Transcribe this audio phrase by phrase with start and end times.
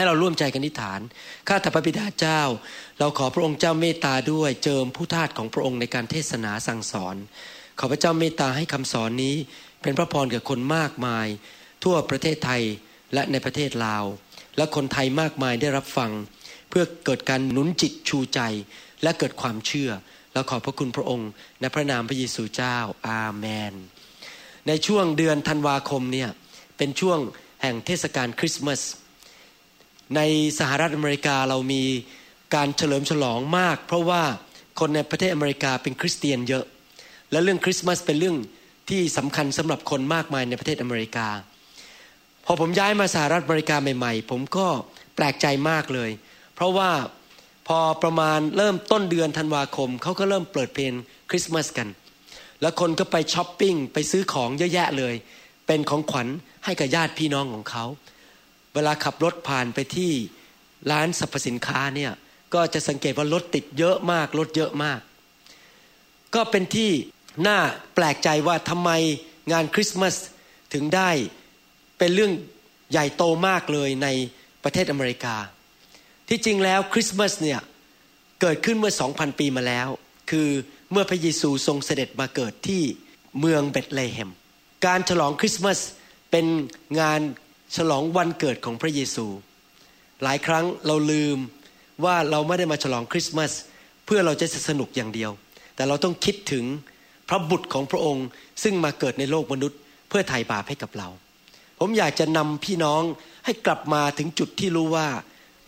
[0.00, 1.00] ให้เราร่วมใจกันนิฐาน
[1.48, 2.42] ข้าแต่พระบิดาเจ้า
[2.98, 7.16] เราขอพระองค์เจ้าเมตตาด้วยเจิมผู้ทาสของพระองค์ในการเทศนาสั่งสอน
[7.78, 9.36] ขอพระเจ้าเมตตาให้คำสอนนี้
[9.82, 11.26] เป็นพระพรแก่คนมากมาย
[11.84, 12.62] ทั่วประเทศไทย
[13.14, 14.04] และในประเทศลาว
[14.56, 16.10] และคนไทยมากมายได้รับฟัง
[16.68, 18.40] เพื่อเกิดการหนุนจิตชูใจ
[19.02, 19.90] และเกิดความเชื่อ
[20.32, 21.30] เราขอบพระคุณพระองค์
[21.60, 22.76] ในพระนามพระเยซูเจ้า
[23.08, 23.74] อาเมน
[24.68, 26.30] ในช่วงเดือนธันวาคมเนี่ย
[26.76, 27.18] เป็นช่วง
[27.62, 28.80] แห่งเทศกาลคริสต์มาส
[30.16, 30.20] ใน
[30.58, 31.82] สหรัฐอเมริกาเรามี
[32.54, 34.22] การเฉลิมฉลองมาก เพราะว่า
[34.80, 36.64] คนในประเทศอเมริกาเป็นคริสเตียนเยอะ
[37.30, 38.36] และเรื่องคริสต์มาสเป็นเรื่อง
[38.90, 41.28] ที่สำคัญสำหรับคนมากมายในประเทศอเมริกา
[42.44, 44.66] พอผมย้ายมาสหรัฐอเมริกาใหม่ๆ ผมก็
[45.16, 46.10] แปลกใจมากเลย
[46.54, 46.90] เพราะว่า
[47.68, 50.92] พอประมาณเริ่มต้นเดือนธันวาคมเขาก็เริ่มเปิดเพลง
[51.30, 51.88] คริสต์มาสกัน
[52.60, 55.14] แล้วคนก็ไปช้อปปิ้งไปซื้อของเยอะแยะเลย
[55.66, 56.28] เป็นของขวัญ
[56.64, 57.84] ให้กับญาติพี่น้องของเขา
[58.74, 60.12] เวลาขับรถผ่านไปที่
[60.90, 62.12] ร้านสรรพสินค้าเนี่ย
[62.54, 65.00] ก็จะสังเกตว่ารถติดเยอะมากรถเยอะมาก
[66.34, 66.90] ก็เป็นที่
[67.46, 67.58] น่า
[67.94, 68.90] แปลกใจว่าทำไม
[69.52, 70.14] งานคริสต์มาส
[70.74, 71.10] ถึงได้
[71.98, 72.32] เป็นเรื่อง
[72.90, 74.08] ใหญ่โตมากเลยใน
[74.64, 75.36] ประเทศอเมริกา
[76.28, 77.60] ที่จริงแล้วคริสต์มาสเนี่ย
[78.40, 79.88] เกิดขึ้นเมื่อ 2,000 ปีมาแล้ว
[80.30, 80.48] คือ
[80.92, 82.82] เมื่อพระเยซูทรงเสด็จมาเกิดที่
[83.40, 84.30] เมืองเบธเลเฮม
[84.86, 85.78] การฉลองคริสต์มาส
[86.30, 86.46] เป็น
[87.00, 87.20] งาน
[87.76, 89.26] ฉลองวันเกิดของพระเยซู
[90.22, 91.38] หลายครั้งเราลืม
[92.04, 93.52] ว่าเราไม่ได้มาฉลองคริสต์มาส
[94.06, 95.30] เพื่อเราจะสนุกอย่างเดียว
[95.74, 96.64] แต่เราต้องคิดถึง
[97.28, 98.26] พระบุตรของพระองค์
[98.62, 101.08] ซึ่งมาเกิดในโลกมนุษย์ เพื่อไถ่บาปให้กับเรา
[101.80, 103.02] ผมอยากจะนำพี่น้อง
[103.44, 105.08] ให้กลับมาถึงจุดที่รู้ว่า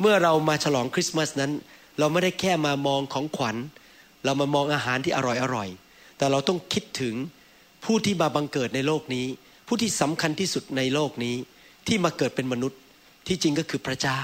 [0.00, 1.52] เมื่อเรามาฉลองคริสต์มาสนั้น
[1.98, 3.56] เราไม่ได้แค่มามองของขวัญ
[4.24, 7.14] เรามามองอาหารที่อร่อยอร่อยๆแต่เราต้องคิดถึง
[7.84, 9.26] ผู้ที่มาบังเกิดในโลกนี้
[9.66, 11.36] ผู้ที่สำคัญที่สุดในโลกนี้
[11.86, 12.80] ที่มาเกิดเป็นมนุษย์
[13.26, 14.20] ที่จริงก็คือพระเจ้า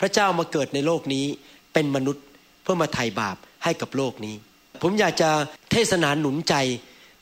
[0.00, 1.26] พระเจ้ามาเกิดในโลกนี้
[1.72, 2.24] เป็นมนุษย์
[2.62, 4.34] เพื่อมาไถ่บาปให้กับโลกนี้
[4.82, 5.30] ผมอยากจะ
[5.72, 6.54] เทศนาหนุนใจ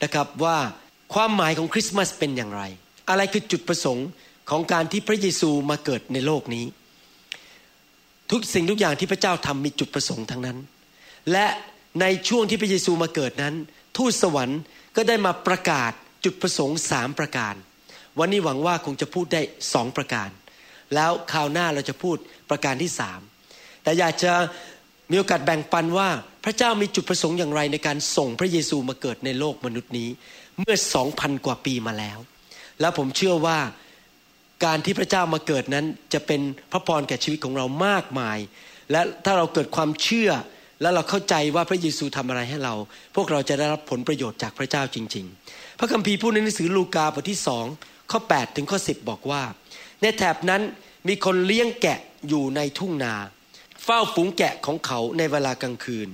[0.03, 0.57] นะครับว่า
[1.15, 2.63] ความหมายของคริสต์มาสเป็นอย่างไร
[3.09, 4.09] อะไรคือจุดประสงค์
[4.51, 6.65] ของการที่พระเยซูมาเกิดในโลกนี้
[8.31, 10.59] ทุกสิ่งทุกอย่างที่พระเจ้าทำมีจุดประสงค์ทั้งนั้น
[11.33, 11.47] และ
[12.01, 13.55] ในช่วงที่พระเยซูมาเกิดนั้น
[13.97, 14.61] ทูตสวรรค์
[14.97, 15.93] ก็ได้มาประกาศ
[16.25, 17.55] จุดประสงค์สามประการ
[18.19, 19.41] วันนี้หวังว่าคงจะพูดได้
[19.73, 20.31] สองประการ
[20.95, 22.17] แล้วคราวหน้าเราจะพูด
[22.51, 23.21] ประการที่สาม
[23.83, 24.33] แต่อยากจะ
[25.11, 26.09] มีโอกาสแบ่งปันว่า
[26.45, 30.09] พระเจ้ามีจุดประสงค์อย่างไรในการส่งพระเยซูมาเกิดในโลกมนุษย์นี้
[30.59, 32.19] เมื่อสองพันกว่าปีมาแล้ว
[32.81, 33.59] แล้วผมเชื่อว่า
[34.65, 36.41] การที่พระเจ้ามาเกิดนั้นจะเป็น
[36.73, 38.39] พระพรแก่ชีวิตของเรามากมาย
[38.91, 40.31] และถ้าเราเกิดความเชื่อ
[40.83, 42.75] และเราเข้าใจว่าพระเยซูทำอะไรให้เรา
[43.17, 47.67] พวกเราจะได้รับผลประโยชน์จากพระเจ้าจริง ๆ พระคัมภีร์พูดในหนังสือลูกาบทที่สอง
[48.11, 49.43] ข้อ 8 ถึงข้อ 10 บอกว่า
[50.03, 50.63] ในแถบนั้น
[51.09, 51.99] มีคนเลี้ยงแกะ
[52.29, 53.15] อยู่ในทุ่งนา
[53.85, 56.09] เฝ้าฝูงแกะของเขาในเวลากลางคืน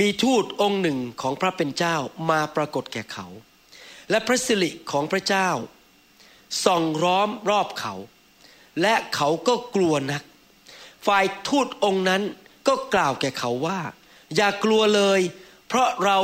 [0.00, 1.96] มีทูตองค์หนึ่งของพระเป็นเจ้า
[2.30, 3.26] มาปรากฏแก่เขา
[4.10, 5.48] และพระสิริของพระเจ้า
[6.64, 7.94] ส่องร้อมรอบเขา
[8.82, 10.22] และเขาก็กลัวนัก
[11.06, 12.22] ฝ่ายทูตองค์นั้น
[12.68, 13.80] ก็กล่าวแก่เขาว่า
[14.36, 15.20] อย่ากลัวเลย
[15.68, 16.18] เพราะเรา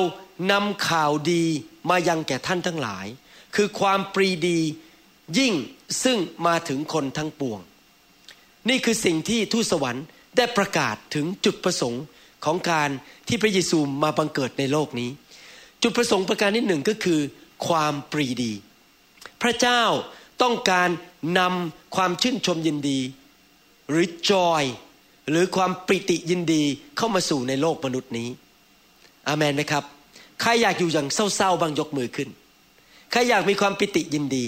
[0.52, 1.44] นำข่าวดี
[1.90, 3.06] มายังแก่ท่านทั้งหลาย
[3.54, 4.60] คือความปรีดี
[5.38, 5.54] ยิ่ง
[6.04, 7.60] ซึ่งมาถึงคนทั้งปวง
[8.68, 12.04] นี่คือสิ่งที่ทูตสวรรค์ได้ประกาศถึงจุดประสงค์
[12.44, 12.90] ของการ
[13.28, 15.10] ที่พระเยซูมาบังเกิดในโลกนี้
[15.82, 17.20] จุดประสงค์ประการที่หนึ่งก็คือ
[17.66, 18.52] ความปรีดี
[19.42, 19.82] พระเจ้า
[20.42, 20.88] ต้องการ
[21.38, 23.00] นำความชื่นชมยินดี
[23.90, 24.64] หรือจอย
[25.30, 26.62] หรือความปริติยินดี
[26.96, 28.28] เข้ามาสู่ในโลกมนุษย์นี้
[29.28, 29.84] อาเมนไหมครับ
[30.40, 32.28] ใครอยากอยู่อย่างเศร้าๆบางยกมือขึ้น
[33.10, 34.44] ใครอยากมีความปิติยินดี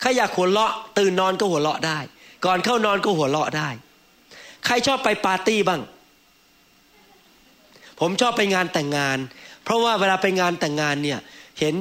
[0.00, 1.98] ใครอยากหัวเราะ ตื่นนอนก็หัวเราะได้
[2.44, 3.68] ก่อนเข้านอนก็หัวเราะได้
[4.66, 5.80] ใครชอบไปปาร์ตี้บ้าง
[8.00, 9.18] ผมชอบไปงานแต่งงาน
[9.64, 11.18] เพราะว่าเวลาไปงานแต่งงานเนี่ย
[11.58, 11.74] เห็น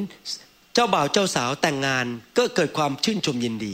[0.74, 2.06] เจ้าบ่าวเจ้าสาวแต่งงาน
[2.38, 3.74] ก็เกิดความชื่นชมยินดี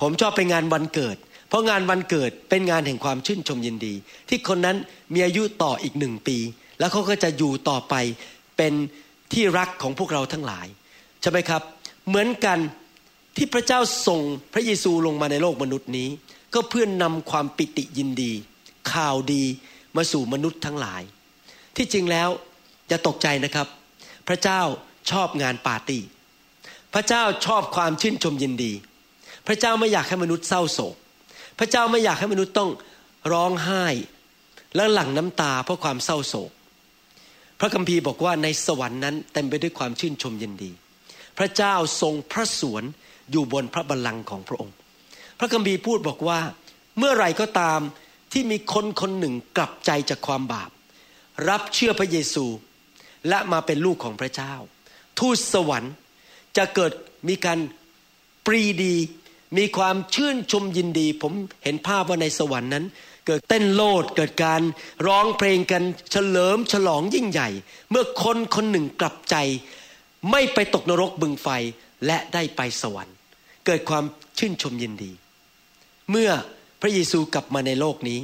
[0.00, 1.16] ผมชอบไปงานวันเกิด
[1.48, 3.94] เพราะงานวันเกิดเป็นงานแห่งความชื่นชมยินดี
[4.28, 4.76] ที่คนนั้น
[5.14, 6.38] มีอายุต่ออีกหนึ่งปี
[6.78, 7.94] แล้วเขาก็จะอยู่ต่อไป
[8.56, 8.72] เป็น
[9.32, 10.66] ที่รักของพวกเราทั้งหลาย
[11.20, 11.62] ใช่ไหมครับ
[12.08, 12.58] เหมือนกัน
[13.36, 14.20] ที่พระเจ้าส่ง
[14.52, 16.08] พระเยซูลงมาในโลกมนุษย์นี้
[16.54, 18.32] ก็เพื่อนนำความปิติยินดี
[18.92, 19.44] ข่าวดี
[19.96, 21.02] มาสู่มนุษย์ทั้งหลาย
[21.76, 22.28] ที่จริงแล้ว
[22.88, 23.66] อย่าตกใจนะครับ
[24.28, 24.60] พระเจ้า
[25.10, 26.02] ชอบงานปาร์ตี้
[26.94, 28.72] พระเจ้าชอบความชื่นชมยินดี
[29.46, 30.94] พระเจ้าไม่อยากให้มนุษย์เศร้าโศก
[31.58, 32.70] พระเจ้าไม่อยากให้มนุษย์ต้อง
[33.32, 33.84] ร้องไห้
[34.76, 36.50] และหลั่งน้ำตาเพราะความเศร้าโศก
[37.60, 40.70] พระคัมภีร์บอกว่าในสวรรค์นั้นเต็มไปด้วยความชื่นชมยินดี
[41.38, 42.82] พระเจ้าทรงพระสวน
[43.30, 44.74] อยู่บนพระบัลลังก์ของพระองค์
[45.38, 46.40] พระคัมภีร์พูดบอกว่า
[46.98, 47.80] เมื่อไรก็ตาม
[48.32, 50.70] ที่มีคนคนหนึ่งกลับใจจากความบาป
[51.48, 52.46] รับเชื่อพระเยซู
[53.28, 54.54] และมาเป็นลูกของพระเจ้า
[55.18, 55.94] ทูตสวรรค์
[56.56, 56.92] จะเกิด
[57.28, 57.58] มีการ
[58.46, 58.94] ปรีดี
[59.58, 61.32] มีความชื่นชมยินดี ผม
[61.64, 62.84] เห็นภาพว่าในสวรรค์นั้น
[63.26, 64.62] เกิดเต้นโลดเกิดการ
[65.06, 67.48] ร้องเพลงกันเฉลิมฉลองยิ่งใหญ่
[67.90, 69.36] เมื่อคนคนหนึ่งกลับใจ
[70.30, 71.48] ไม่ไปตกนรกบึงไฟ
[72.06, 73.13] และได้ไปสวรรค์
[73.66, 74.04] เกิดความ
[74.38, 75.12] ชื่นชมยินดี
[76.10, 76.30] เมื่อ
[76.80, 78.20] พระเยซูกลับมาในโลกนี้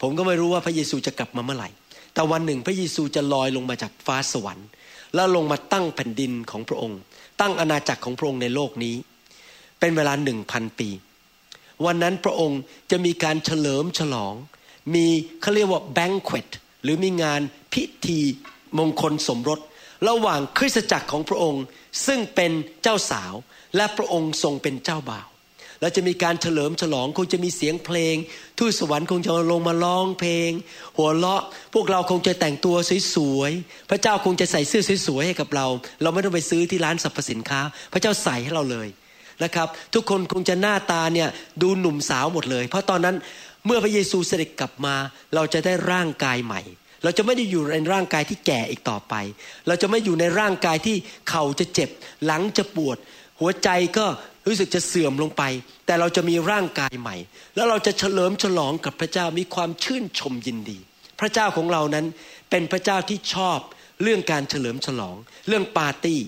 [0.00, 1.70] ผมก็ไม่รู้ว่าพระเยซูจะกลับมาเมื่อไหร่
[2.14, 4.68] แต่วันหนึ่งพระเยซูจะลอยลงมาจากฟ้าสวรรค์
[5.14, 7.00] แล้วลงมาตั้งแผ่นดินของพระองค์
[7.40, 8.94] ตั้งอาณาจักรของพระองค์ในโลกนี้
[9.80, 10.88] เป็นเวลาหนึ่งพันปี
[11.84, 12.60] วันนั้นพระองค์
[12.90, 14.34] จะมีการเฉลิมฉลอง
[14.94, 15.06] มี
[15.40, 16.48] เขาเรียกว่าแบงควต
[16.82, 17.40] หรือมีงาน
[17.72, 18.20] พิธี
[18.78, 19.60] มงคลสมรส
[20.08, 21.64] ระหว่างคริสตจักรของพระองค์
[22.06, 22.52] ซึ่งเป็น
[22.82, 23.32] เจ้าสาว
[23.76, 25.28] และพระองค์ทรงเป็นเจ้าบ่าว
[25.80, 28.16] เราจะมีการเฉลิมฉลองคงจะมีเสียงเพลง
[28.58, 30.50] ทูตสวรรค์คงจะลงมาร้องเพลง
[30.96, 31.42] หัวเราะ
[31.74, 32.76] พวกเราคงจะแต่งตัว
[33.14, 35.66] สวยๆพระเจ้าคงจะใส่เสื้อสวยๆให้กับเรา
[36.02, 37.60] เราไม่ต้องไปซื้อที่ร้านสรรพสินค้า
[37.92, 38.88] พระเจ้าใส่ให้เราเลย
[39.44, 41.28] นะครับ ทุกคนคงจะหน้าตาเนี่ย
[41.62, 43.16] ดูหนุ่มสาวหมดเลย เพราะตอนนั้น
[43.66, 44.94] เมื่อพระเยซูเสด็จกลับมา
[45.34, 46.62] เราจะได้ร่างกายใหม่
[47.04, 49.14] เราจะไม่ได้อยู่ในร่างกายที่แก่อีกต่อไป
[49.66, 50.96] เราจะไม่อยู่ในร่างกายที่
[51.28, 51.90] เข่าจะเจ็บ
[52.26, 52.96] หลังจะปวด
[53.40, 53.68] หัวใจ
[53.98, 54.06] ก็
[54.46, 55.42] รู้สึกจะเสื่อมลงไป
[55.86, 57.16] แต่เราจะมีร่างกายใหม่
[57.54, 60.78] แล้วเราจะเฉลิมฉลองกับพระเจ้ามีความชื่นชมยินดี
[61.20, 62.06] พระเจ้าของเรานั้น
[62.50, 63.58] เป็นพระเจ้าที่ชอบ
[64.02, 65.16] เรื่องการเฉลิมฉลอง
[65.48, 66.20] เรื่องปาร์ตี้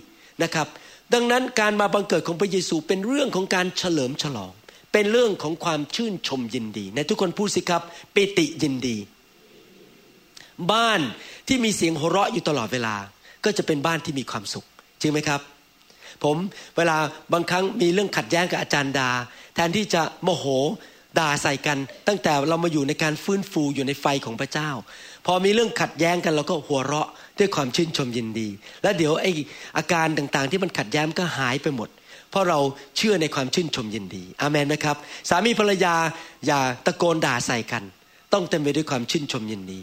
[0.42, 0.66] นะครับ
[1.14, 4.52] ดังนั้นการมาบังเกิดของพระเยซูเป็นเรื่องของการเฉลิมฉลอง
[4.92, 7.82] เป็นเรื่องของความชื่นชมยินดี ในทุกคนพูดสิครับ
[8.14, 8.96] ปิติยินดี
[10.72, 11.00] บ้าน
[11.48, 12.96] ที่มีเสียงหัวเราะอยู่ตลอดเวลา
[13.44, 14.66] ก็จะเป็นบ้านที่มีความสุข
[15.00, 15.40] จริงไหมครับ
[16.24, 16.36] ผม
[16.76, 16.96] เวลา
[17.32, 19.10] บางครั้งมีเรื่องขัดแย้งกับอาจารย์ดา
[19.54, 20.46] แทนที่จะโมโห
[21.18, 21.78] ด่าใส่กัน
[22.08, 24.70] ตั้งแต่เรามาอยู่ในการฟื้นฟูอยู่ในไฟของพระเจ้า
[25.26, 27.08] พอมีเรื่องขัดแย้งกันเราก็หัวเราะ
[27.38, 28.48] ด้วยความชื่นชมยินดี
[28.82, 29.26] แล้วเดี๋ยวไอ
[29.76, 31.88] อาการต่างๆ ที่มันขัดแย้งก็หายไปหมด
[32.30, 32.58] เพราะเรา
[32.96, 34.96] เชื่อในความชื่นชมยินดีอามนไหมครับ
[35.28, 35.94] สามีภรรยา
[36.46, 37.82] อย่าตะโกนด่าใส่กัน
[38.32, 39.80] ต้องเต็มไปด้วยความชื่นชมยินดี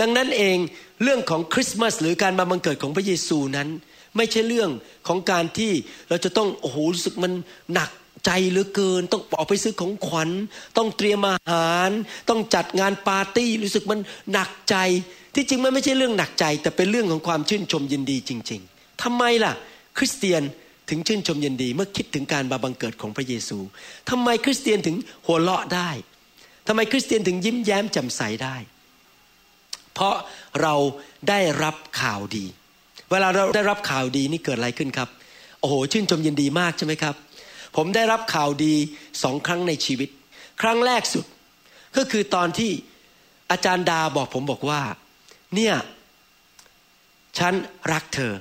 [0.00, 0.56] ดังนั้นเอง
[1.02, 3.68] เรื่องของคริสต์มาสหรือการมาบังเกิดของพระเยซูนั้น
[4.16, 4.70] ไม่ใช่เรื่อง
[5.08, 5.72] ของการที่
[6.08, 7.32] เราจะต้องโอ้โหรู้สึกมัน
[7.74, 7.90] หนัก
[8.26, 10.30] ใจเหลือเกิน ต้องออกไปซื้อของขวัญ
[10.76, 11.90] ต้องเตรียมอาหาร
[12.28, 14.00] ต้องจัดงานปาร์ตี้รู้สึกมัน
[14.32, 14.76] หนักใจ
[15.34, 19.52] ที่จริงมันไม่ใช่เรื่องหนักใจ แต่เป็นเรื่องของความชื่นชมยินดีจริง ๆทำไมล่ะ
[19.98, 20.42] คริสเตียน
[20.90, 23.58] ถึงชื่นชมยินดี เมื่อคิดถึงการบาบังเกิดของพระเยซู
[24.10, 25.90] ทำไมคริสเตียนถึงหัวเราะได้
[26.66, 28.56] ทำไมคริสเตียนถึงยิ้มแย้มแจ่มใสได้
[29.94, 30.16] เพราะ
[30.62, 30.74] เรา
[31.28, 32.46] ได้รับข่าวดี
[33.12, 35.08] เวลาเราได้รับข่าวดีนี่เกิดอะไรขึ้นครับ
[35.60, 37.14] โอ้โห ชื่นชมยินดีมากใช่ไหมครับ
[37.76, 38.74] ผมได้รับข่าวดี
[39.22, 40.08] สองครั้งในชีวิต
[40.62, 41.24] ครั้งแรกสุด
[41.96, 42.70] ก็คือตอนที่
[43.50, 44.80] อาจารย์ดาบอกผมบอกว่า
[45.54, 45.74] เนี่ย
[47.38, 47.54] ฉัน
[47.92, 48.32] รักเธอ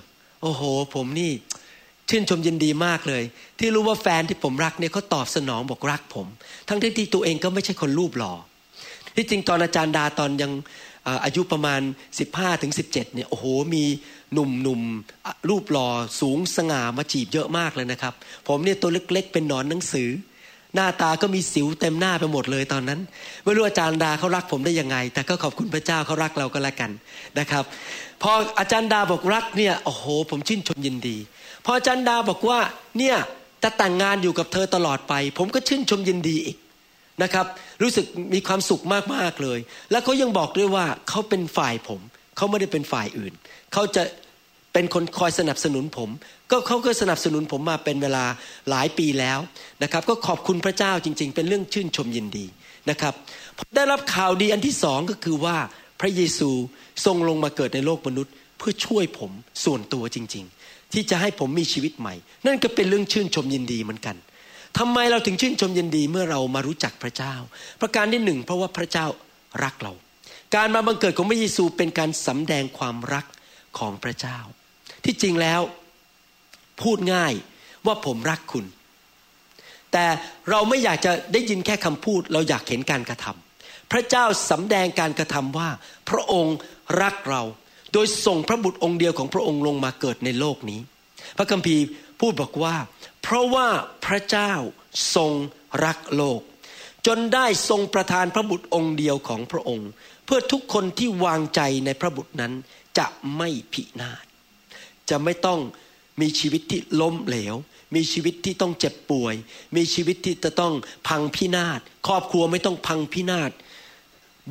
[0.42, 0.62] โอ้โห
[0.96, 1.32] ผมนี่
[2.10, 3.24] ชื่นชมยินดีมากเลย
[3.60, 6.28] ที่รู้ว่าแฟนที่ผมรักเนี่ยเขาตอบสนองบอกรักผม
[6.68, 8.34] ทั้งที่ตัวเองก็ไม่ใช่คนรูปหล่อ
[9.16, 10.52] ที่จริงตอนอาจารย์ดาตอนยัง
[11.24, 11.82] อายุประมาณ
[12.22, 12.72] 15ถึง
[13.14, 13.84] เนี่ยโอ้โหมี
[14.34, 14.82] หนุ่มหนุ่ม
[15.50, 15.90] รูปหล่อ
[16.22, 18.14] สูงสง่ามาจีบเยอะมากเลยนะครับ
[18.48, 20.10] ผมเนี่ยตัวเล็กๆ เป็นหนอนหนังสือ
[20.76, 23.00] หน้าตาก็มีสิวเต็มหน้าไปหมดเลยตอนนั้น
[23.44, 26.92] ไม่รู้อาจารย์ดาเขารักผมได้ยังไง แต่ก็ขอบคุณพระเจ้าเขารักเราก็แล้วกัน
[27.40, 27.64] นะครับ
[28.22, 31.18] พออาจารย์ดาบอกรักเนี่ยโอ้โห ผมชื่นชมยินดี
[31.66, 32.60] พออาจารย์ดาบอกว่า
[32.98, 33.16] เนี่ย
[33.64, 36.58] จะแต่งงานอยู่กับเธอตลอดไป ผมก็ชื่นชมยินดีอีก
[37.24, 37.46] นะครับ
[37.82, 39.60] รู้สึกมีความสุขมากๆเลย
[39.92, 42.00] แล้วเขายังบอกด้วยว่าเขาเป็นฝ่ายผม
[42.38, 43.34] เขาไม่ได้เป็นฝ่ายอื่น
[43.74, 44.04] เขาจะ
[44.74, 46.10] เป็นคนคอยสนับสนุนผม
[46.52, 48.26] ก็เขาก็สนับสนุนผมมาเป็นเวลา
[48.70, 49.40] หลายปีแล้ว
[49.84, 52.46] นะครับ ก็ขอบคุณพระเจ้าจริง ๆ เป็นเรื่องชื่นชมยินดี
[52.90, 53.14] นะครับ
[53.76, 55.58] ได้รับข่าวดีอันที่สองก็คือว่า
[56.02, 56.50] พระเยซู
[57.06, 59.32] ทรงลงมาเกิดในโลกมนุษย์เพื่อช่วยผม
[59.66, 62.14] ส่วนตัวจริง ๆ ที่จะให้ผมมีชีวิตใหม่
[62.46, 64.16] นั่นก็เป็นเรื่องชื่นชมยินดีเหมือนกัน
[64.78, 67.36] ทำไมเราถึงชื่นชมยินดีเมื่อเรามารู้จักพระเจ้า
[67.82, 69.06] ประการที่หนึ่งเพราะว่าพระเจ้า
[69.64, 69.94] รักเรา
[70.56, 73.26] การมาบังเกิดของพระเยซูเป็นการสำแดงความรัก
[73.80, 74.38] ของพระเจ้า
[75.06, 75.62] ที่จริงแล้ว
[76.82, 77.34] พูดง่าย
[77.86, 78.66] ว่าผมรักคุณ
[79.92, 80.06] แต่
[80.50, 85.70] เราไม่อยากจะได้ยินแค่คำพูด เราอยากเห็นการกระทำพระเจ้าสำแดงการกระทำว่า
[86.10, 86.58] พระองค์
[87.02, 87.44] รักเรา
[87.94, 90.80] โดยส่งพระบุตรองค์เดียวของพระองค์ลงมาเกิดในโลกนี้
[91.38, 91.84] พระคัมภีร์
[92.22, 92.76] พูดบอกว่า
[93.22, 93.68] เพราะว่า
[94.06, 94.54] พระเจ้า
[95.16, 95.34] ทรง
[95.86, 96.42] รักโลก
[97.08, 99.90] จนได้ทรงประทานพระบุตรองค์เดียวของพระองค์
[100.26, 102.54] เพื่อทุกคนที่วางใจในพระบุตรนั้น
[102.98, 104.26] จะไม่พินาศ
[105.10, 105.60] จะไม่ต้อง
[106.22, 107.56] มีชีวิตที่ล้มเหลว
[107.96, 109.36] มีชีวิตที่ต้องเจ็บป่วย
[109.76, 110.74] มีชีวิตที่จะต้อง
[111.08, 113.52] พังพินาศครอบครัวไม่ต้องพังพินาศ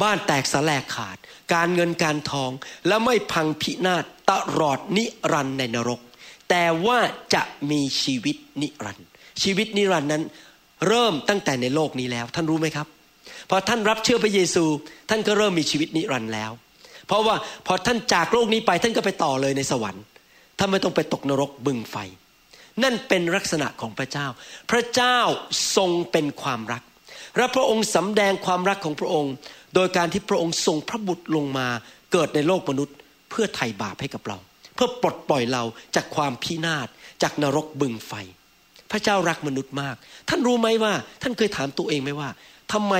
[0.02, 1.16] บ้านแตกสลายขาด
[1.54, 2.50] การเงินการทอง
[2.86, 6.00] และไม่พังพินาศตลอดนิรันดร์ในนรก
[6.50, 6.98] แต่ว่า
[7.34, 9.08] จะมีชีวิตนิรันดร์
[9.42, 10.22] ชีวิตนิรันดร์นั้น
[10.88, 12.86] เริ่มตั้งแต่ในโลกนี้แล้ว ท่านรู้ไหมครับ
[13.50, 14.64] พอท่านรับเชื่อพระเยซู
[15.10, 16.50] ท่านก็เริ่มมีชีวิตนิรันดร์แล้ว
[17.06, 20.04] เพราะว่าพอท่านจากโลกนี้ไปท่านก็ไปต่อเลยในสวรรค์
[20.58, 21.96] ท่านไม่ต้องไปตกนรกบึงไฟ
[22.82, 24.26] นั่นเป็นลักษณะของพระเจ้า
[24.70, 25.18] พระเจ้า
[25.76, 26.82] ทรงเป็นความรัก
[27.36, 29.32] และพระองค์สำแดงความรักของพระองค์
[29.74, 31.66] โดยการที่พระองค์ทรงพระบุตรลงมา
[32.12, 32.96] เกิดในโลกมนุษย์
[33.30, 34.38] เพื่อไถ่บาปให้กับเรา
[34.80, 35.62] พื่อปลดปล่อยเรา
[35.96, 36.88] จากความพินาศ
[37.22, 38.12] จากนรกบึงไฟ
[38.90, 39.96] พระเจ้ารักมนุษย์มาก
[40.28, 42.28] ท่านรู้ไหมว่า ท่านเคยถามตัวเองไหมว่า
[42.72, 42.94] ทำไม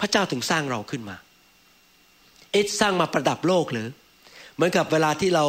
[0.00, 1.16] พระเจ้าถึงสร้างเราขึ้นมา
[2.52, 3.88] เอ็ดสร้างมาประดับโลกหรือ
[4.54, 5.44] เหมือนกับเวลาที่เรา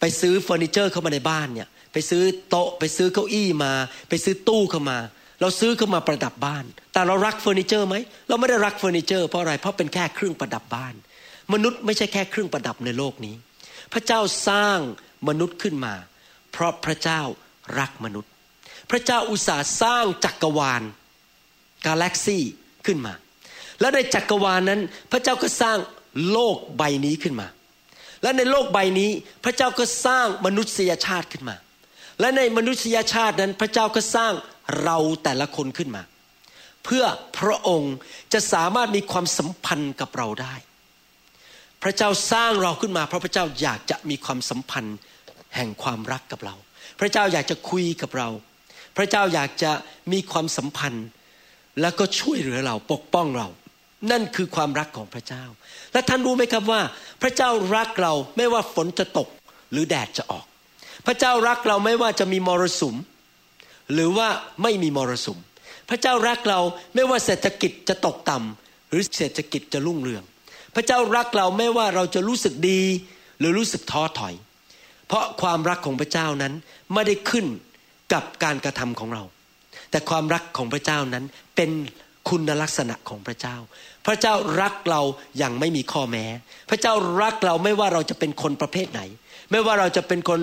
[0.00, 3.72] ไปซื้อเฟอร์นิเจอร์เข้ามาในบ้านเนี่ย ไปซื้อโต๊ะไปซื้อเก้าอี้มา
[4.08, 4.98] ไปซื้อตู้เข้ามา
[5.40, 7.96] เราซื้อเข้ามาประดับบ้าน แต่เรารักเฟอร์นิเจอร์ไหม
[8.28, 10.94] เราไม่ได้รักเฟอร์นิเจอร์เพราะอะไรเพราะเป็นแค่เครื่องประดับบ้าน
[11.52, 13.34] มนุษย์ไม่ใช่แค่เครื่องประดับในโลกนี้
[13.92, 14.78] พระเจ้าสร้าง
[15.28, 15.94] มนุษย์ขึ้นมา
[16.52, 17.20] เพราะพระเจ้า
[17.78, 18.30] รักมนุษย์
[18.90, 20.82] พระเจ้าอุตส่าห์สร้างจักรวาล
[21.86, 22.42] กาแล็กซี่
[22.86, 23.14] ขึ้นมา
[23.80, 24.80] แล้วในจักรวาลนั้น
[25.12, 25.78] พระเจ้าก็สร้าง
[26.30, 27.48] โลกใบนี้ขึ้นมา
[28.22, 29.10] และในโลกใบนี้
[29.44, 31.56] พระเจ้าก็สร้างมนุษยชาติขึ้นมา
[32.20, 34.32] และในมนุษยชาตินั้นพระเจ้าก็สร้าง
[34.82, 36.02] เราแต่ละคนขึ้นมา
[36.84, 37.04] เพื่อ
[37.38, 37.94] พระองค์
[38.32, 40.54] จะสามารถมีความสัมพันธ์กับเราได้
[41.82, 44.96] พระเจ้าสร้างเราขึ้นมาเพราะพระเจ้าอยากจะมีความสัมพันธ์
[45.56, 46.54] แห่งความรักกับเรา
[47.00, 48.28] พระเจ้าอยากจะคุยกับเรา
[48.96, 49.72] พระเจ้าอยากจะ
[50.12, 51.06] มีความสัมพันธ์
[51.80, 53.48] แล้วก็ช่วยเหลือเราปกป้องเรา
[54.10, 55.44] นั่นคือความรักของพระเจ้า
[55.92, 56.80] และท่านรู้ไหมครับว่า
[57.22, 59.28] พระเจ้ารักเราไม่ว่าฝนจะตก
[59.72, 60.44] หรือแดดจะออก
[61.06, 62.96] พระเจ้ารักเราไม่ว่าจะมีมรสุม
[63.92, 64.28] หรือว่า
[64.62, 65.38] ไม่มีมรสุม
[65.88, 66.60] พระเจ้ารักเรา
[66.94, 70.24] ไม่ว่าเศรษฐกิจจะตกต่ำหรือเศรษฐกิจจะรุ่งเรือง
[70.74, 72.82] พระเจ้ารักเราไม่ว่าเราจะรู้สึกดี
[73.38, 74.34] หรือรู้สึกท้อถอย
[75.06, 76.52] เพราะความรักของพระเจ้านั้น
[76.94, 77.46] ไม่ได้ขึ้น
[78.12, 79.22] กับการกระทำของเรา
[79.90, 81.24] แต่ความรักของพระเจ้านั้น
[81.56, 81.70] เป็น
[82.28, 83.56] คุณลักษณะของพระเจ้า
[84.06, 85.00] พระเจ้ารักเรา
[85.38, 86.24] อย่างไม่มีข้อแม้
[86.70, 89.00] พระเจ้ารักเราไม่ว่าเราจะเป็นคนประเภทไหน
[89.50, 90.40] ไม่ว่าเราจะเป็นคน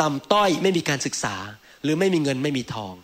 [0.00, 1.36] ต่ำต้อยไม่มีการศึกษา
[1.82, 2.94] หรือไม่มีเงินไม่มีทอง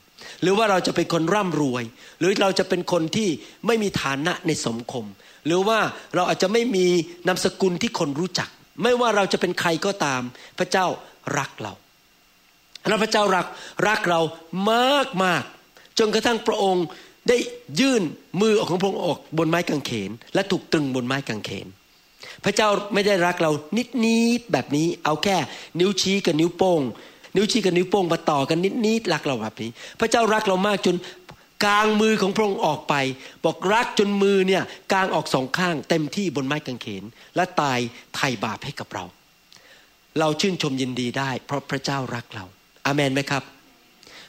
[0.42, 1.84] หรือว่าเราจะเป็นคนร่ำรวย
[2.18, 3.28] หรือเราจะเป็นคนที่
[3.66, 5.04] ไม่มีฐานะในสังคม
[5.46, 5.78] หรือว่า
[6.14, 6.86] เราอาจจะไม่มี
[7.26, 8.48] นามสกุลที่คนรู้จัก
[8.82, 10.22] ไม่ว่าเราจะเป็นใครก็ตาม
[10.58, 10.86] พระเจ้า
[11.38, 11.72] รักเรา
[12.88, 13.46] แล้วพระเจ้ารัก
[13.88, 14.20] รักเรา
[14.72, 15.44] มากมาก
[15.98, 16.86] จนกระทั่งพระองค์
[17.28, 17.36] ได้
[17.80, 18.02] ยื่น
[18.40, 21.66] มือออกของพระองค์ออกบนไม้กางเขน และถูกตรึงบนไม้กางเขน
[22.44, 25.36] พระเจ้าไม่ได้รักเรานิดนิดแบบนี้ เอาแค่
[25.80, 26.82] นิ้วชี้กับนิ้วโป้ง
[27.36, 29.70] นิ้วชี้กับนิ้วโป้งมาต่อกันนิดนิดรักเราแบบนี้
[30.00, 30.96] พระเจ้ารักเรามากจน
[31.64, 32.94] กลางมือของพระองค์ออกไป
[33.44, 34.62] บอกรักจนมือเนี่ย
[34.92, 37.04] กลางออกสองข้างเต็มที่บนไม้กางเขน
[37.36, 37.78] และตาย
[38.14, 39.04] ไถ่บาปให้กับเรา
[40.20, 42.44] เราชื่นชมยินดีได้ เพราะพระเจ้ารักเรา
[42.86, 43.42] อาเมนไหมครับ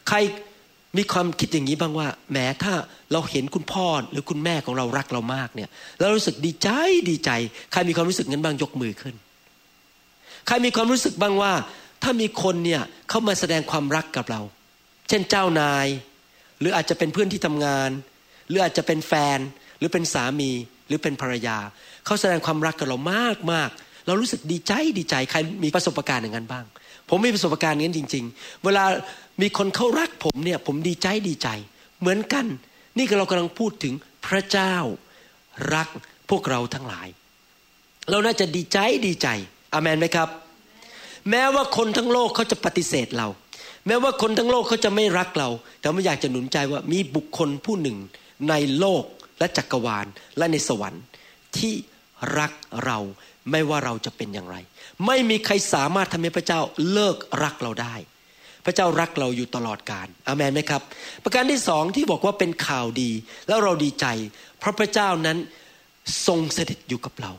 [0.07, 0.17] ใคร
[0.98, 2.74] มีความคิดอย่างนี้บ้างว่าแม้ถ้า
[3.12, 5.69] เราเห็นคุณพ่อหรือคุณแม่ของเรารักเรามากเนี่ย
[6.00, 6.69] แล้วรู้สึกดีใจ
[7.10, 7.31] ดีใจ
[7.72, 9.15] ใครมีความรู้สึกงั้นบ้างยกมือขึ้น
[10.48, 11.53] ใครมีความรู้สึกบ้างว่า
[12.03, 14.41] ถ้ามีคนเนี่ยเข้ามาแสดงความรักกับเรา
[15.10, 15.88] เช่นเจ้านาย
[16.60, 17.89] หรืออาจจะเป็นเพื่อนที่ทำงาน
[18.48, 19.39] หรืออาจจะเป็นแฟน
[19.77, 20.51] หรือเป็นสามี
[20.88, 21.57] หรือเป็นภรรยา
[22.05, 23.69] เขาแสดงความรักกับเรามากมาก
[24.07, 26.65] เรารู้สึกดีใจดีใจใครมีประสบการณ์อย่างนั้นบ้าง
[27.10, 28.83] ผมมีประสบการณ์อย่างนั้นจริง ๆ เวลา
[29.41, 31.50] มีคนเขารักผมเนี่ยผมดีใจดีใจ
[32.00, 32.45] เหมือนกัน
[32.98, 33.93] นี่ก็เรากำลังพูดถึง
[34.25, 34.75] พระเจ้า
[35.74, 35.88] รัก
[36.29, 37.07] พวกเราทั้งหลาย
[38.10, 39.27] เราน่าจะดีใจดีใจ
[39.74, 40.29] อามนไหมครับ
[41.30, 43.27] แม้ว่าคนทั้งโลกเขาจะปฏิเสธเรา
[43.88, 45.50] แม้ว่าคนทั้งโลกเขาจะไม่รักเรา
[45.80, 47.98] แต่ไม่อยากจะหนุนใจว่ามีบุคคลผู้หนึ่ง
[48.50, 49.03] ในโลก
[49.39, 50.06] และจักรวาล
[50.38, 51.03] และในสวรรค์
[51.58, 51.74] ที่
[52.39, 52.51] รัก
[52.86, 53.00] เรา
[53.51, 54.58] ไม่ว่าเราจะเป็นอย่างไร
[55.06, 56.60] ไม่มีใครสามารถทำให้พระเจ้า
[56.92, 57.96] เลิกรักเราได้
[58.65, 60.82] พระเจ้ารักเราอยู่ตลอดกาลอามนไหมครับ
[61.24, 63.12] ประการที่สองที่บอกว่าเป็นข่าวดี
[63.48, 64.06] แล้วเราดีใจ
[64.60, 65.38] เพราะพระเจ้านั้น
[66.27, 67.32] ทรงเสด็จอยู่กับเรา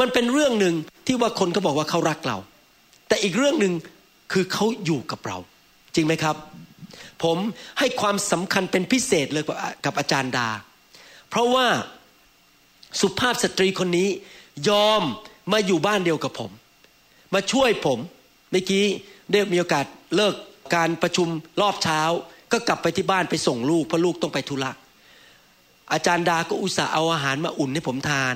[0.00, 0.74] มันเป็นเรื่องหนึ่ง
[1.06, 2.38] ที่ว่าคนเขาบอกว่าเขารักเรา
[3.08, 3.74] แต่อีกเรื่องหนึ่ง
[4.32, 5.38] คือเขาอยู่กับเรา
[5.94, 6.36] จริงไหมครับ
[7.22, 7.38] ผม
[7.78, 9.44] ให้ความสำคัญเป็นพิเศษเลย
[9.84, 10.48] กับอาจารย์ดา
[11.28, 11.66] เพราะว่า
[13.00, 14.08] สุภาพสตรีคนนี้
[14.68, 15.02] ยอม
[15.52, 16.50] มาอยู่บ้านเดียวกับผม
[17.34, 17.98] มาช่วยผม
[18.50, 18.84] เมื่อกี้
[19.30, 19.86] ได้มีโอกาส
[20.16, 20.34] เลิก
[20.74, 21.28] การประชุม
[21.60, 22.00] รอบเช้า
[22.52, 24.70] ก็กลับไปที่บ้านไปส่งลูกเพราะลูกต้องไปธุระ
[25.92, 28.34] อาจารย์ดาก็อุตส่าห์เอาอาหารมาอุ่นให้ผมทาน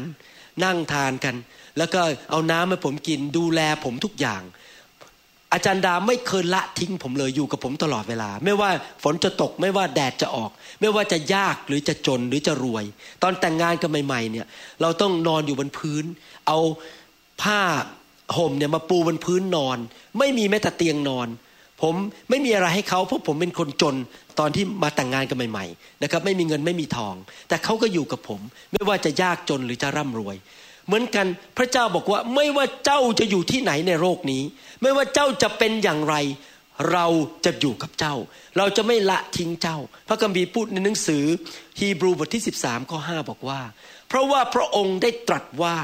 [0.64, 1.35] นั่งทานกัน
[1.79, 2.00] แล้วก็
[2.31, 4.43] เอาน้ำให้ผมกินดูแลผมทุกอย่าง
[5.52, 8.71] อาจารย์ดาไม่เคยละทิ้งผมเลยอยู่กับผมตลอดเวลา ไม่ว่า
[9.02, 12.85] ฝนจะตกไม่ว่าแดดจะออก ไม่ว่าจะยากหรือจะจนหรือจะรวย
[13.23, 14.47] ตอนแต่งงานกันใหม่ๆเนี่ย
[14.82, 16.04] เราต้องนอนอยู่บนพื้น
[16.47, 16.59] เอา
[17.42, 17.61] ผ้า
[18.37, 19.78] ห่มเนี่ยมาปูบนพื้นนอน
[20.18, 21.28] ไม่มีแม้แต่เตียงนอน
[21.82, 21.94] ผม
[22.30, 23.97] ไม่มีอะไรให้เขาเพราะผมเป็นคนจน
[24.38, 27.14] ตอนที่มาแต่งงานกันใหม่ ๆ นะครับ ไม่มีเงินไม่มีทอง
[27.49, 28.40] แต่เขาก็อยู่กับผม
[28.73, 30.37] ไม่ว่าจะยากจนหรือจะร่ำรวย
[30.86, 31.26] เหมือนกัน
[31.58, 34.42] พระเจ้าบอกว่าไม่ว่าเจ้าจะอยู่ที่ไหนในโลกนี้
[34.82, 36.16] ไม่ว่าเจ้าจะเป็นอย่างไร
[36.92, 37.06] เรา
[37.44, 38.14] จะอยู่กับเจ้า
[38.58, 41.24] เราจะไม่ละทิ้งเจ้า พระคัมภีร์พูดในหนังสือ
[41.78, 43.60] ฮีบรูบทที่ 13ข้อ5บอกว่า
[44.08, 45.76] เพราะว่าพระองค์ได้ตรัสว่า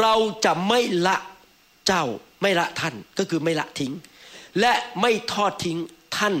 [0.00, 1.16] เราจะไม่ละ
[1.86, 2.04] เจ้า
[2.42, 3.92] ไม่ละท่านก็คือไม่ละทิ้ง
[4.60, 5.78] และไม่ทอดทิ้ง
[6.16, 6.34] ท่าน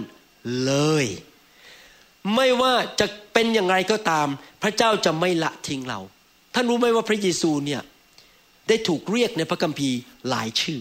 [0.64, 0.72] เล
[1.04, 1.06] ย
[2.34, 4.28] ไม่ว่าจะเป็นอย่างไรก็ตาม
[4.62, 6.00] พระเจ้าจะไม่ละทิ้งเรา
[6.54, 7.82] ท่านรู้ไหมว่าพระเยซูเนี่ย
[8.68, 10.80] ได้ถูกเรียกในพระคัมภีร์หลายชื่อ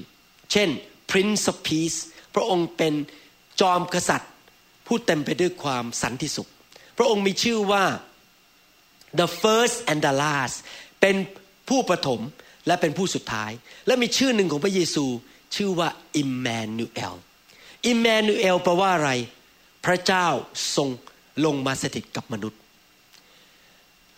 [0.51, 0.69] เช่น
[1.11, 1.97] Prince of Peace
[2.35, 2.93] พระองค์เป็น
[3.61, 4.31] จอมกษัตริย์
[4.87, 6.49] ผู้เต็มไปด้วยความสันติสุข
[6.97, 7.83] พระองค์มีชื่อว่า
[9.19, 10.57] the first and the last
[11.01, 11.15] เป็น
[11.69, 12.21] ผู้ประถม
[12.67, 13.51] และเป็นผู้สุดท้าย
[13.87, 15.05] และมีชื่อหนึ่งของพระเยซู
[15.55, 16.47] ชื่อว่าอิมแม
[16.77, 17.15] นูเอล
[17.87, 19.11] อิมแมนูเอลแปลว่าอะไร
[19.85, 20.27] พระเจ้า
[20.75, 20.89] ทรง
[21.45, 22.59] ลงมาสถิตกับมนุษย์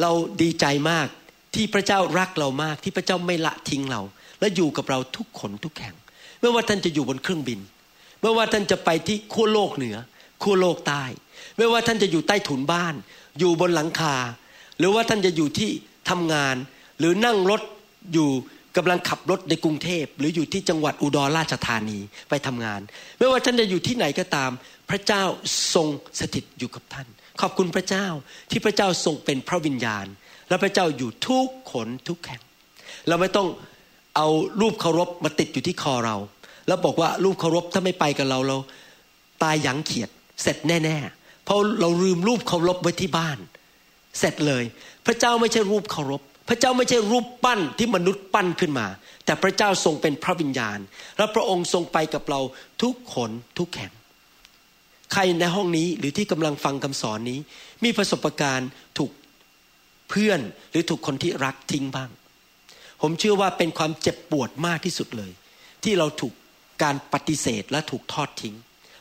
[0.01, 1.07] เราดีใจมาก
[1.55, 4.01] ที่พระเจ้ารักเรามากที่พระเจ้าไม่ละทิ้งเรา
[4.39, 5.95] และอยู่กับเราทุกคนทุกแห่ง
[6.41, 7.59] ไม่ว่าท่านจะอยู่บนเครื่องบิน
[8.21, 9.97] ไม่ว่าท่านจะไปที่ขั้วโลกเหนือ
[10.43, 11.03] ขั้วโลกใต้
[11.57, 12.93] ไม่ว่าท่านจะอยู่ใต้ถุนบ้าน
[13.39, 14.15] อยู่บนหลังคา
[14.79, 15.69] หรือว่าท่านจะอยู่ที่
[16.09, 16.55] ทำงาน
[16.99, 17.61] หรือนั่งรถ
[18.13, 18.29] อยู่
[18.77, 21.99] กำลังขับรถในกรุงเทพ หรืออยู่ที่จังหวัดอุดรราชธานี
[22.29, 22.81] ไปทำงาน
[23.17, 24.51] ไม่ว่าท่านจะอยู่ที่ไหนก็ตาม
[24.89, 25.23] พระเจ้า
[25.73, 25.87] ทรง
[26.19, 27.07] สถิตอยู่กับท่าน
[27.41, 28.07] ขอบคุณพระเจ้า
[28.51, 30.05] ที่พระเจ้าทรงเป็นพระวิญญาณ
[30.53, 32.41] และพระเจ้าอยู่ทุกขนทุกแห่ง
[33.07, 33.47] เราไม่ต้อง
[34.15, 34.27] เอา
[34.61, 36.17] รูปเคารพมาติดอยู่ที่คอเรา
[36.67, 38.57] แล้วบอกว่ารูปเคารพถ้าไม่ไปกับเราเรา
[39.43, 40.09] ตายยังเขียด
[40.41, 43.37] เสร็จแน่ๆ เพราะเราลืมรูปเคารพไว้ที่บ้าน
[44.19, 44.63] เสร็จเลย
[45.05, 48.87] พระเจ้าไม่ใช่รูปเคารพพระเจ้าไม่ใช่รูปปั้นที่มนุษย์ปั้นขึ้นมา
[49.25, 50.79] แต่พระเจ้าทรงเป็นพระวิญญาณ
[51.17, 52.41] และพระองค์ทรงไปกับเรา
[52.83, 53.93] ทุกคนทุกแห่ง
[55.13, 57.39] ใครในห้องนี้หรือที่กำลังฟังคำสอนนี้
[57.83, 59.11] มีประสบการณ์ถูก
[60.15, 62.09] เพื่อนหรือถูกคนที่รักทิ้งบ้าง
[63.01, 65.31] ผมเชื่อว่าเป็นความเจ็บปวดมากที่สุดเลย
[65.83, 66.33] ที่เราถูก
[66.83, 68.55] การปฏิเสธและถูกทอดทิ้ง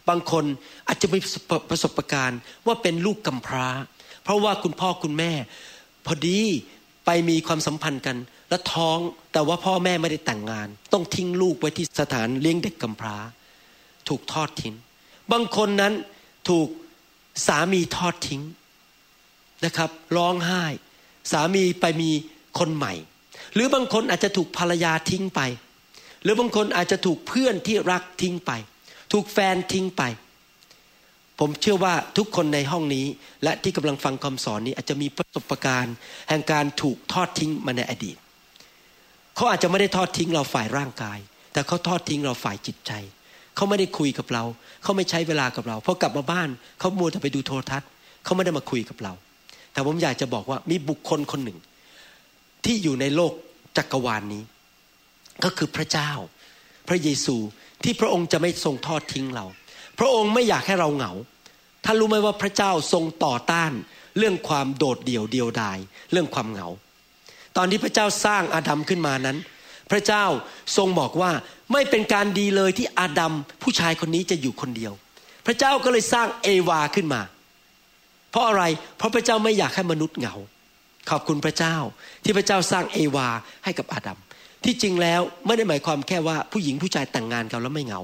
[0.08, 0.44] บางคน
[0.88, 1.18] อาจจะมี
[1.70, 3.68] ประสบการณ์ว่าเป็นลูกกำพร้า
[4.22, 5.32] เพราะว่าคุณพ่อคุณแม่
[6.06, 6.40] พอดี
[7.06, 8.16] ไปมีความสัมพันธ์กัน
[8.48, 8.98] และท้อง
[9.32, 13.16] แต่ว่าพ่อแม่ไม่ได้แต่งงาน ต้องทิ้งลูกไว้ที่สถานเลี้ยงเด็กกำพร้า
[14.08, 14.74] ถูกทอดทิ้ง
[15.32, 15.92] บางคนนั้น
[16.48, 16.68] ถูก
[17.46, 18.42] สามีทอดทิ้ง
[19.64, 20.64] นะครับ ร้องไห้
[21.30, 22.10] สามีไปมี
[22.58, 22.94] คนใหม่
[23.54, 25.40] หรือบางคนอาจจะถูกภรรยาทิ้งไป
[26.22, 28.50] หรือบางคนอาจจะถูกเพื่อนที่รักทิ้งไป
[29.12, 30.02] ถูกแฟนทิ้งไป
[31.40, 33.06] ผมเชื่อว่าทุกคนในห้องนี้
[33.42, 35.94] และที่กำลังฟังคำสอนนี้อาจจะมีประสบการณ์
[36.28, 38.16] แห่งการถูกทอดทิ้งมาในอดีต
[39.36, 41.18] เขาอาจจะไม่ได้ทอดทิ้งเราฝ่ายร่างกาย
[41.52, 42.92] แต่เขาทอดทิ้งเราฝ่ายจิตใจ
[43.56, 44.44] เขาไม่ได้คุยกับเรา
[44.82, 47.88] เขาไม่ใช้เวลากับเราพอกลับมาบ้านเขามัวแต่ไปดูโทรทัศน์
[48.24, 49.12] เขาไม่ได้มาคุยกับเรา
[49.72, 51.58] แต่ผมอยากจะบอกว่ามีบุคคลคนหนึ่ง
[52.64, 53.32] ที่อยู่ในโลก
[53.76, 54.42] จักรวาลนนี้
[55.44, 56.10] ก็คือพระเจ้า
[56.88, 57.36] พระเยซู
[57.84, 59.46] ที่พระองค์จะไม่ทรงทอดทิ้งเรา
[59.98, 61.12] พระองค์ไม่อยากให้เราเหงา
[61.84, 63.72] ท่านรู้ไหมว่าพระเจ้าทรงต่อต้าน
[64.18, 65.78] เรื่องความโดดเดี่ยวเดียวดาย
[66.12, 66.68] เรื่องความเหงา
[67.56, 69.38] ตอนที่พระเจ้าสร้างอาดัมขึ้นมานั้น
[69.90, 70.24] พระเจ้า
[70.76, 71.30] ทรงบอกว่า
[71.72, 73.32] ไม่เป็นการดีเลยที่อาดัม
[73.62, 74.92] ผู้ชายคนนี้จะอยู่คนเดียว
[75.46, 77.20] พระเจ้าก็เลยสร้างเอวาขึ้นมา
[78.32, 78.64] เพราะอะไร
[78.96, 80.34] เพราะพระเจ้าไม่อยากให้มนุษย์เหงา
[81.10, 81.76] ขอบคุณพระเจ้า
[82.24, 83.28] ที่พระเจ้าสร้างเอวา
[83.64, 84.18] ให้กับอาดัม
[84.64, 88.00] ที่จริงแล้วไม่ได้หมายความแค่ว่าผู้หญิงผู้ชายแต่งงานกันแล้วไม่เหงา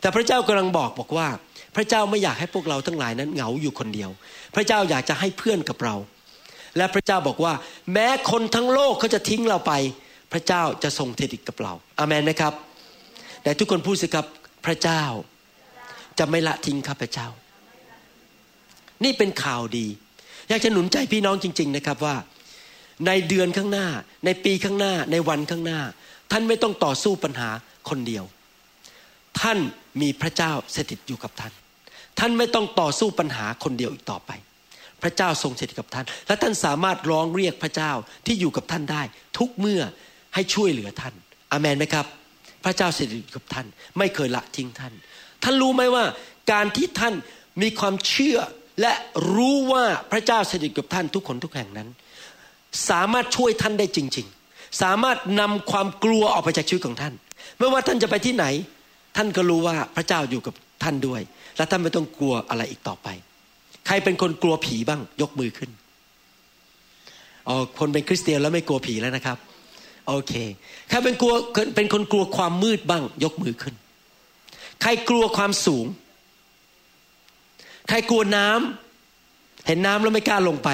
[0.00, 1.28] แต่พระเจ้ากำลังบอกบอกว่า
[1.76, 4.10] พระเจ้าไม่อยากให้พวกเราทั้งหลายนั้นเหงาอยู่คนเดียว
[4.54, 5.94] พระเจ้าอยากจะให้เพื่อนกับเรา
[6.76, 7.52] และพระเจ้าบอกว่า
[7.92, 9.72] แม้คนทั้งโลกเขาจะทิ้งเราไป
[10.32, 12.52] พระเจ้าจะทรงเทดิตกับเราอามันไหมครับ
[13.42, 14.26] แต่ทุกคนพูดสิครับ
[14.66, 15.02] พระเจ้า
[16.18, 17.26] จะไม่ละทิ้งข้าพเจ้า
[19.04, 19.86] นี่เป็นข่าวดี
[20.48, 22.16] อยากจะหนุนใจพี่น้องจริง ๆนะครับว่า
[23.06, 23.86] ในเดือนข้างหน้า
[24.24, 25.80] ในปีข้างหน้า ในวันข้างหน้า
[26.32, 27.50] ท่านไม่ต้องต่อสู้ปัญหา
[27.88, 28.24] คนเดียว
[29.40, 29.58] ท่าน
[30.00, 31.52] มีพระเจ้าสถิตอยู่กับท่าน
[32.18, 34.30] ท่านไม่ต้องต่อสู้ปัญหาคนเดียวอีกต่อไป
[35.02, 37.92] พระเจ้าทรงสถิตกับท่าน และท่านสามารถร้องเรียกพระเจ้า
[38.26, 39.02] ที่อยู่กับท่านได้
[39.38, 39.82] ทุกเมื่อ
[40.34, 41.14] ให้ช่วยเหลือท่าน
[41.52, 42.06] อเมนไหมครับ
[42.64, 43.66] พระเจ้าสถิตกับท่าน
[43.98, 44.92] ไม่เคยละทิ้งท่าน
[45.42, 46.04] ท่านรู้ไหมว่า
[46.52, 47.14] การที่ท่าน
[47.62, 48.38] มีความเชื่อ
[48.80, 48.92] และ
[49.32, 51.88] รู้ว่าพระเจ้าสถิตกับท่านทุกคนทุกแห่งนั้น
[52.88, 57.14] สามารถช่วยท่านได้จริง ๆ สามารถนำความกลัวออกไปจากชีวิตของท่าน
[57.58, 58.46] ไม่ว่าท่านจะไปที่ไหน
[59.16, 61.20] ท่านก็รู้ว่าพระเจ้าอยู่กับท่านด้วย
[61.56, 63.08] และท่านไม่ต้องกลัวอะไรอีกต่อไป
[63.86, 65.70] ใครเป็นคนกลัวผีบ้างยกมือขึ้น
[67.48, 69.38] อ๋อคนเป็นคริสเตียนแล้วไม่กลัวผีแล้วนะครับ
[70.08, 70.32] โอเค
[70.88, 71.34] ใครเป็นกลัว
[71.76, 73.74] เป็นคนกลัวความมืดบ้าง ยกมือขึ้น
[74.82, 75.86] ใครกลัวความสูง
[77.88, 80.68] ใครกลัวน้ำเห็นน้ำแล้วไม่กล้าลงไป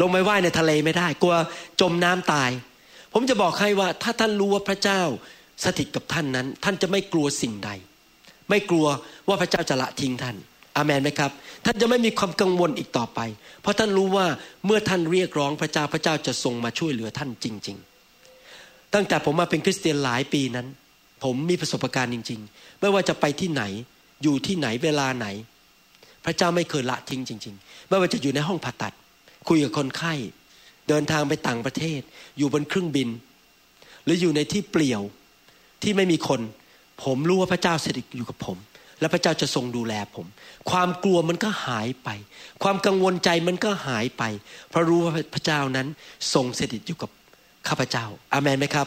[0.00, 1.36] ลงไปว่ายในทะเลไม่ได้ กลัว
[1.80, 2.50] จมน้ำตาย
[3.12, 5.00] ผมจะบอกให้ว่า ถ้าท่านรู้ว่าพระเจ้า
[5.64, 7.70] สถิตกับท่านนั้น ท่านจะไม่กลัวสิ่งใด
[8.50, 8.86] ไม่กลัว
[9.28, 10.36] ว่าพระเจ้าจะละทิ้งท่าน
[10.76, 11.30] อามันไหมครับ
[11.64, 13.20] ท่านจะไม่มีความกังวลอีกต่อไป
[13.62, 14.26] เพราะท่านรู้ว่า
[14.66, 17.76] เมื่อท่านเรียกร้องพระเจ้าพระเจ้าจะทรงมาช่วยเหลือท่านจริง
[18.34, 20.66] ๆ ตั้งแต่ผมมาเป็นคริสเตียนหลายปีนั้น
[21.24, 23.62] ผมมีประสบการณ์จริง ๆ ไม่ว่าจะไปที่ไหน
[24.22, 25.26] อยู่ที่ไหนเวลาไหน
[26.24, 28.92] พระเจ้าไม่เคยละทิ้งจริง ๆ ไม่ว่าจะอยู่ในห้องผ่าตัด
[29.48, 30.14] คุยกับคนไข้
[30.88, 32.00] เดินทางไปต่างประเทศ
[32.38, 33.08] อยู่บนเครื่องบิน
[34.04, 35.02] หรืออยู่ในที่เปลี่ยว
[35.82, 36.40] ที่ไม่มีคน
[37.04, 38.58] ผมรู้ว่าพระเจ้าสถิตอยู่กับผม
[39.00, 40.26] และพระเจ้าจะทรงดูแลผม
[40.70, 42.08] ความกลัวมันก็หายไป
[42.62, 44.22] ความกังวลใจมันก็หายไป
[44.70, 45.86] เพราะรู้ว่าพระเจ้านั้น
[46.34, 47.10] ทรงสถิตอยู่กับ
[47.68, 48.86] ข้าพเจ้า อามันไหมครับ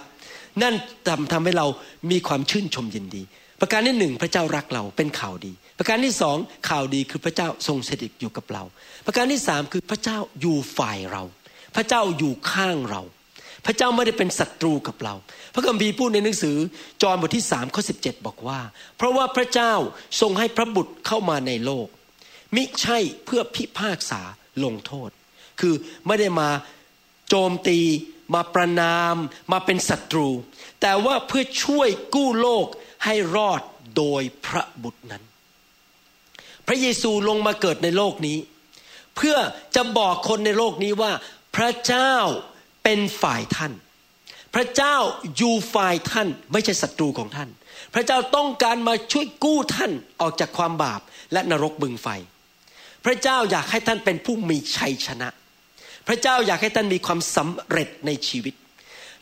[0.61, 0.75] นั่น
[1.07, 1.67] ทำทำให้เรา
[2.11, 3.23] มีความชื่นชมยินดี
[3.59, 6.37] ประการที่หนึ่งพระเจ้ารักเราเป็นข่าวดี ประการที่สอง
[6.69, 8.63] ข่าวดีคือพระเจ้าทรงสถิตอยู่กับเรา
[9.05, 11.23] ประการที่สามคือพระเจ้าอยู่ฝ่ายเรา
[11.75, 13.01] พระเจ้าอยู่ข้างเรา
[13.65, 15.15] พระเจ้าไม่ได้เป็นศัตรูกับเรา
[15.53, 16.57] พระคัมภีร์พูดในหนังสือ
[17.01, 18.59] จอห์นบทที่สามข้อสิบบอกว่า
[18.97, 19.73] เพราะว่าพระเจ้า
[20.21, 21.87] ทรงให้พระบุตรเข้ามาในโลก
[22.55, 24.21] มิใช่เพื่อพิพากษา
[24.63, 25.09] ลงโทษ
[25.59, 25.75] คือ
[26.07, 26.49] ไม่ได้มา
[27.29, 27.79] โจมตี
[28.33, 29.15] มาประนาม
[29.51, 30.29] มาเป็นศัตรู
[30.81, 32.67] แต่ว่าเพื่อช่วยกู้โลก
[33.05, 33.61] ให้รอด
[33.97, 35.23] โดยพระบุตรนั้น
[36.67, 38.37] พระเยซูลงมาเกิดในโลกนี้
[39.15, 39.37] เพื่อ
[39.75, 41.11] จะบอกคนในโลกนี้ว่า
[41.55, 42.13] พระเจ้า
[42.83, 43.73] เป็นฝ่ายท่าน
[44.55, 44.95] พระเจ้า
[45.37, 47.49] อยู่ฝ่ายท่านไม่ใช่ศัตรูของท่าน
[47.93, 51.01] พระเจ้าต้องการมาช่วยกู้ท่านออกจากความบาป
[51.33, 52.07] และนรกบึงไฟ
[53.05, 55.29] พระเจ้าอยากให้ท่านเป็นผู้มีชัยชนะ
[56.07, 58.53] พระเจ้าอยากให้ท่านมีความสำเร็จในชีวิต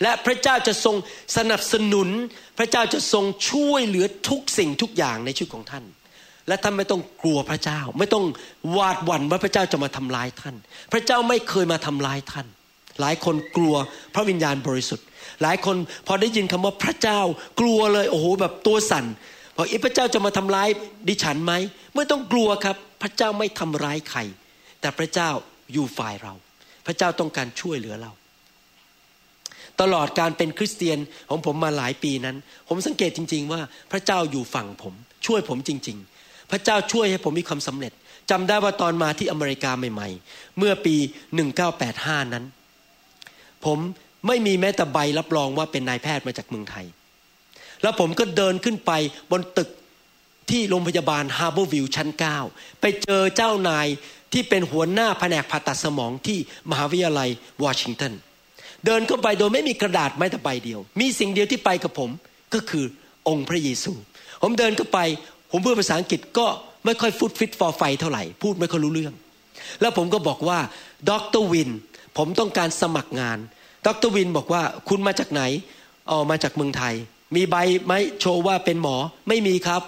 [0.02, 0.96] และพระเจ้าจะทรง
[1.38, 2.10] สนับสนุน
[2.58, 5.84] พระเจ้าจะทรงช่วยเหลือทุกสิ่งทุกอย่างในชีวิตของท่าน
[6.48, 8.26] และท่านไม่ต้องกลัวพระเจ้า ไม่ต้อง
[8.72, 10.56] หวาดหวั่นว่าพระเจ้าจะมาทำลายท่าน
[10.94, 12.48] พระเจ้าไม่เคยมาทำลายท่าน
[13.00, 13.76] หลายคนกลัว
[14.16, 15.06] พระวิญญาณบริสุทธิ์
[15.42, 15.76] หลายคน
[16.08, 17.20] พอได้ยินคำว่าพระเจ้า
[17.60, 19.06] กลัวเลยโอ้โหแบบตัวสั่น
[19.58, 20.70] บอกอีพระเจ้าจะมาทำร้าย
[21.08, 21.54] ดิฉันไหม
[21.96, 24.20] ไม่ต้องกลัวครับ พระเจ้าไม่ทำร้ายใคร
[24.82, 25.30] แต่พระเจ้า
[25.74, 26.34] อยู่ฝ่ายเรา
[26.86, 28.12] พระเจ้าต้องการช่วยเหลือเรา
[29.82, 34.94] ตลอดการเป็นคริสเตียนของผมมาหลายปีนั้น ผมสังเกตจริง ๆ ว่าพระเจ้าอยู่ฝั่งผม
[35.26, 36.15] ช่วยผมจริง ๆ
[36.56, 37.94] ระเจ้าช่วยให้ผมมีความสำเร็จ
[38.32, 40.96] จำได้ว่าตอนมาที่อเมริกาใหม่ ๆ เมื่อปี
[41.66, 42.46] 1985 นั้น
[43.66, 43.78] ผม
[44.28, 46.86] ไม่มีแม้แต่ใบรับรองว่าเป็นนายแพทย์มาจากเมืองไทย
[47.82, 48.92] แล้วผมก็เดินขึ้นไป
[49.32, 49.70] บนตึก
[50.50, 52.10] ที่โรงพยาบาลฮาร์เบอร์วิวชั้น
[52.46, 53.88] 9 ไปเจอเจ้านาย
[54.34, 56.38] ที่เป็นหัวหน้าแผนกผ่าตัดสมองที่
[56.70, 57.30] มหาวิทยาลัย
[57.64, 58.14] วอชิงตัน
[58.86, 62.10] เดินเข้าไปโดยไม่มีกระดาษแม้แต่ใบเดียว มีสิ่งเดียวที่ไปกับผม
[62.54, 62.86] ก็คือ
[63.28, 63.94] องค์พระเยซู
[64.42, 65.00] ผมเดินเข้าไป
[65.52, 66.48] ผมพูดภาษาอังกฤษก็
[66.86, 69.14] ไม่ค่อยฟุตฟิตฟอร์ไฟเท่าไหร่ พูดไม่ค่อยรู้เรื่อง
[69.82, 70.60] แล้วผมก็บอกว่า
[71.10, 71.70] ดรวิน
[72.18, 73.38] ผมต้องการสมัครงาน
[73.86, 75.42] ดรวินบอกว่าคุณมาจากไหน
[76.10, 76.94] อ๋อมาจากเมืองไทย
[77.36, 77.56] มีใบ
[77.86, 78.96] ไหมโชว์ว่าเป็นหมอ
[79.28, 79.82] ไม่มีครับ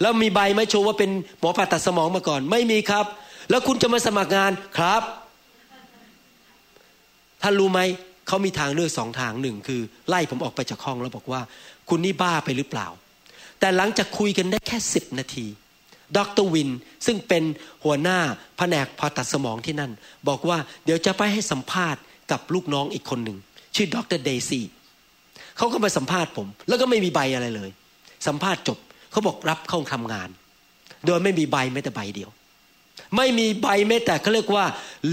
[0.00, 3.06] แล้วมีใบไหมโชว์ว่าเป็นหมอผ่าตัดสมองมาก่อน ไม่มีครับ
[3.50, 5.02] แล้วคุณจะมาสมัครงานครับ
[7.42, 7.80] ท่านรู้ไหม
[8.26, 11.40] เขามีทางเลือกสองทางหนึ่งคือ ไล่ผมออกไปจากห้องแล้วบอกว่า
[11.88, 12.86] คุณนี่บ้าไปหรือเปล่า
[13.64, 15.46] แต่หลังจากคุยกันได้แค่สิบนาที
[16.16, 16.70] ดรวิน
[17.06, 17.44] ซึ่งเป็น
[17.84, 18.18] หัวหน้า
[18.58, 19.92] แผนกผ่าตัดสมองที่นั่น
[20.28, 22.00] บอกว่าเดี๋ยวจะไปให้สัมภาษณ์
[22.30, 23.38] กับลูกน้องอีกคนหนึ่ง
[23.74, 24.64] ชื่อดรเดซี่
[25.56, 27.70] เขาก็มาสัมภาษณ์ผม แล้วก็ไม่มีใบอะไรเลย
[28.26, 28.78] สัมภาษณ์จบ
[29.10, 30.28] เขาบอกรับเข้าทำงาน
[31.06, 32.30] โดยไม่มีใบแม้แต่ใบเดียว
[33.16, 34.64] ไม่มีใบแม้แต่เขาเรียกว่า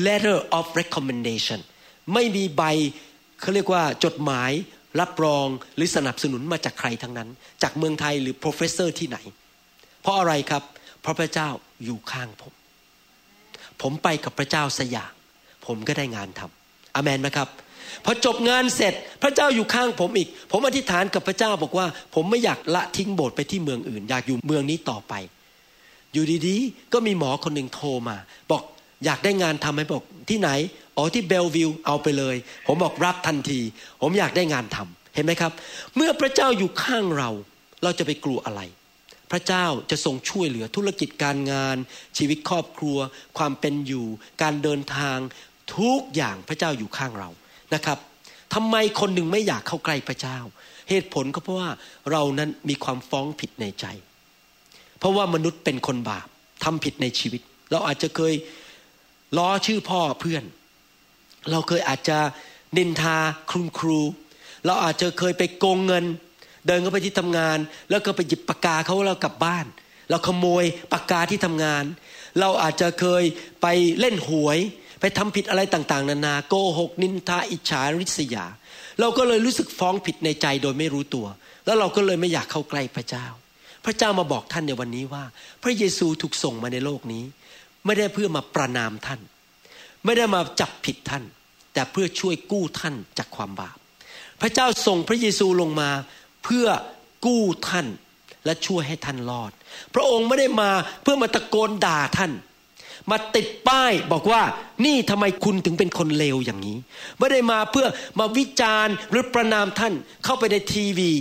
[0.06, 1.60] letter of recommendation
[2.14, 2.64] ไม่มีใบ
[3.42, 4.52] เขาเรียกว่าจดหมาย
[5.00, 7.30] รับรองหรือสนับสนุนมาจากใครทั้งนั้น
[7.64, 9.18] จากเมืองไทยหรือ professor ที่ไหน
[10.02, 10.64] เพราะอะไรครับ
[11.02, 11.50] เพราะพระเจ้า
[11.86, 12.54] อยู่ข้างผม
[13.82, 15.14] ผมไปกับพระเจ้าสยาม
[15.66, 17.50] ผมก็ได้งานทำอเมนไหมครับ
[18.06, 25.14] พอจบงานเสร็จพระเจ้าอยู่ข้างผมอีก ผมอธิษฐานกับพระเจ้าบอกว่า ผมไม่อยากละทิ้งโบสถ์ไปที่เมืองอื่น อยากอยู่เมืองนี้ต่อไป
[26.14, 28.18] อยู่ดีๆ ก็มีหมอคนหนึ่งโทรมา
[28.52, 28.64] บอก
[29.06, 30.50] อยากได้งานทำไหมบอกที่ไหน
[30.98, 32.36] อ๋อที่เบลวิวเอาไปเลย
[32.68, 33.60] ผมบอกรับทันที
[34.02, 35.52] ผมอยากได้งานทำเห็นไหมครับ
[35.96, 37.30] เมื่อพระเจ้าอยู่ข้างเรา
[37.84, 38.62] เราจะไปกลัวอะไร
[39.32, 41.78] พระเจ้าจะทรงช่วยเหลือธุรกิจการงาน
[42.18, 42.98] ชีวิตครอบครัว
[43.38, 44.06] ความเป็นอยู่
[44.42, 45.18] การเดินทาง
[45.78, 47.30] ทุกอย่างพระเจ้าอยู่ข้างเรา
[47.74, 47.98] นะครับ
[48.54, 50.38] ทำไมคนหนึ่งไม่อยากเข้าใกล้พระเจ้า
[50.90, 51.70] เหตุผลก็เพราะว่า
[52.12, 53.86] เรานั้นมีความฟ้องผิดในใจ
[55.00, 56.28] เพราะว่ามนุษย์เป็นคนบาป
[56.64, 58.34] ทำผิดในชีวิต เราอาจจะเคย
[59.38, 60.44] ล้อชื่อพ่อเพื่อน
[61.52, 62.18] เราเคยอาจจะ
[62.78, 63.18] นินทา
[63.52, 64.00] ครูครู
[64.66, 66.06] เราอาจจะเคยไปโกงเงิน
[66.68, 67.58] เดินเข้าไปที่ทำงาน
[67.90, 69.66] แล้วก็ไปหยิบปากกาเขาเรากลับบ้าน
[70.10, 71.84] เราขโมยปากกาที่ทำงาน
[72.40, 73.24] เราอาจจะเคย
[73.62, 73.68] ไป
[74.00, 74.60] เล่นหวย
[75.02, 78.46] ไปทำผิดอะไรต่างๆ นานาโกหกนินทาอิจฉาริษยา
[79.00, 81.28] เราก็เลยรู้สึกฟ้องผิดในใจโดยไม่รู้ตัว
[81.66, 83.26] แล้วเราก็เลยไม่อยากเข้าใกล้พระเจ้า
[83.86, 85.24] พระเจ้ามาบอกท่านในวันนี้ว่า
[85.64, 87.24] พระเยซูถูกส่งมาในโลกนี้
[87.86, 89.22] ไม่ได้เพื่อมาประนามท่าน
[90.06, 91.24] ไม่ได้มาจับผิดท่าน
[91.74, 93.78] แต่เพื่อช่วยกู้ท่านจากความบาป
[94.42, 95.90] พระเจ้าส่งพระเยซูลงมา
[96.44, 96.68] เพื่อ
[97.26, 97.88] กู้ท่าน
[98.46, 99.52] และช่วยให้ท่านรอด
[99.94, 102.32] พระองค์ไม่ได้มาเพื่อมาตะโกนด่าท่าน
[103.12, 104.42] มาติดป้ายบอกว่า
[104.86, 106.78] นี่ทำไมคุณถึงเป็นคนเลวอย่างนี้
[107.20, 107.88] ไม่ได้มาเพื่อ
[108.20, 111.12] มาวิจารณ์หรือประนามท่านเข้าไปในทีวี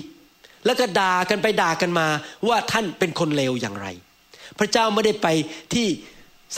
[0.67, 2.07] แล้วก็ด่ากันไปด่ากันมา
[2.49, 3.87] ว่าท่านเป็นคนเลวอย่างไร
[4.59, 5.29] พระเจ้าไม่ได้ไป
[5.75, 5.87] ที่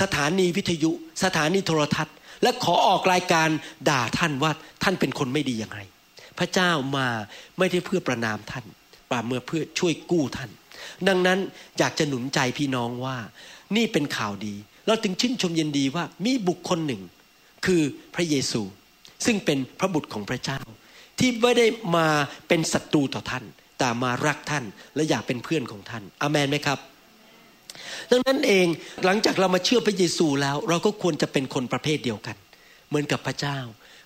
[0.00, 0.90] สถานีวิทยุ
[1.24, 3.48] สถานีโทรทัศน์ และขอออกรายการ
[3.88, 4.52] ด่าท่านว่า
[4.82, 5.80] ท่านเป็นคนไม่ดีย่างไร
[6.38, 7.08] พระเจ้ามา
[7.58, 8.64] ไม่ได้เพื่อประนามท่าน
[9.10, 10.50] ป่าเมื่อเพื่อช่วยกู้ท่าน
[11.08, 11.38] ดังนั้น
[11.78, 13.16] อยากจะหนุนใจพี่น้องว่า
[13.76, 14.54] นี่เป็นข่าวดี
[14.86, 17.02] เราถึงชื่นชมยินดีว่ามีบุคคลหนึ่ง
[17.66, 17.82] คือ
[18.14, 18.62] พระเยซู
[19.26, 20.60] ซึ่งเป็นพระบุตรของพระเจ้า
[21.18, 22.08] ที่ไม่ได้มา
[22.48, 23.44] เป็นศัตรูต่อท่าน
[23.78, 26.78] แต่มารักท่านและอยากเป็นเพื่อนของท่านอามนไหมครับ
[28.12, 28.66] ดังนั้นเอง
[29.04, 32.36] หลังจากเรามาเชื่อพระเยซูแล้ว เราก็ควรจะเป็นคนประเภทเดียวกัน
[32.88, 33.58] เหมือนกับพระเจ้า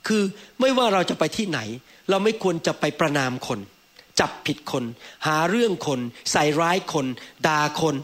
[0.07, 0.23] คือ
[0.61, 1.61] ไม่ว่าเราจะไปที่ไหน
[2.11, 3.59] เราไม่ควรจะไปประนามคน
[4.21, 4.85] จับผิดคน
[5.27, 6.01] หาเรื่องคน
[6.33, 7.07] ใส่ร้ายคน
[7.47, 7.95] ด่าคน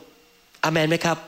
[0.64, 1.18] อามนไหมครับ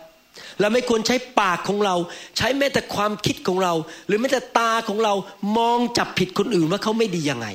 [0.60, 1.94] เราไม่ควรใช้ปากของเรา
[2.36, 3.72] ใช้แม้แต่ความคิดของเรา
[4.06, 5.14] หรือแม้แต่ตาของเรา
[5.58, 7.46] มองจับผิดคนอื่นว่าเขาไม่ดียังไง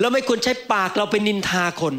[0.00, 1.94] เราไม่ควรใช้ปากเราไปนินทาคน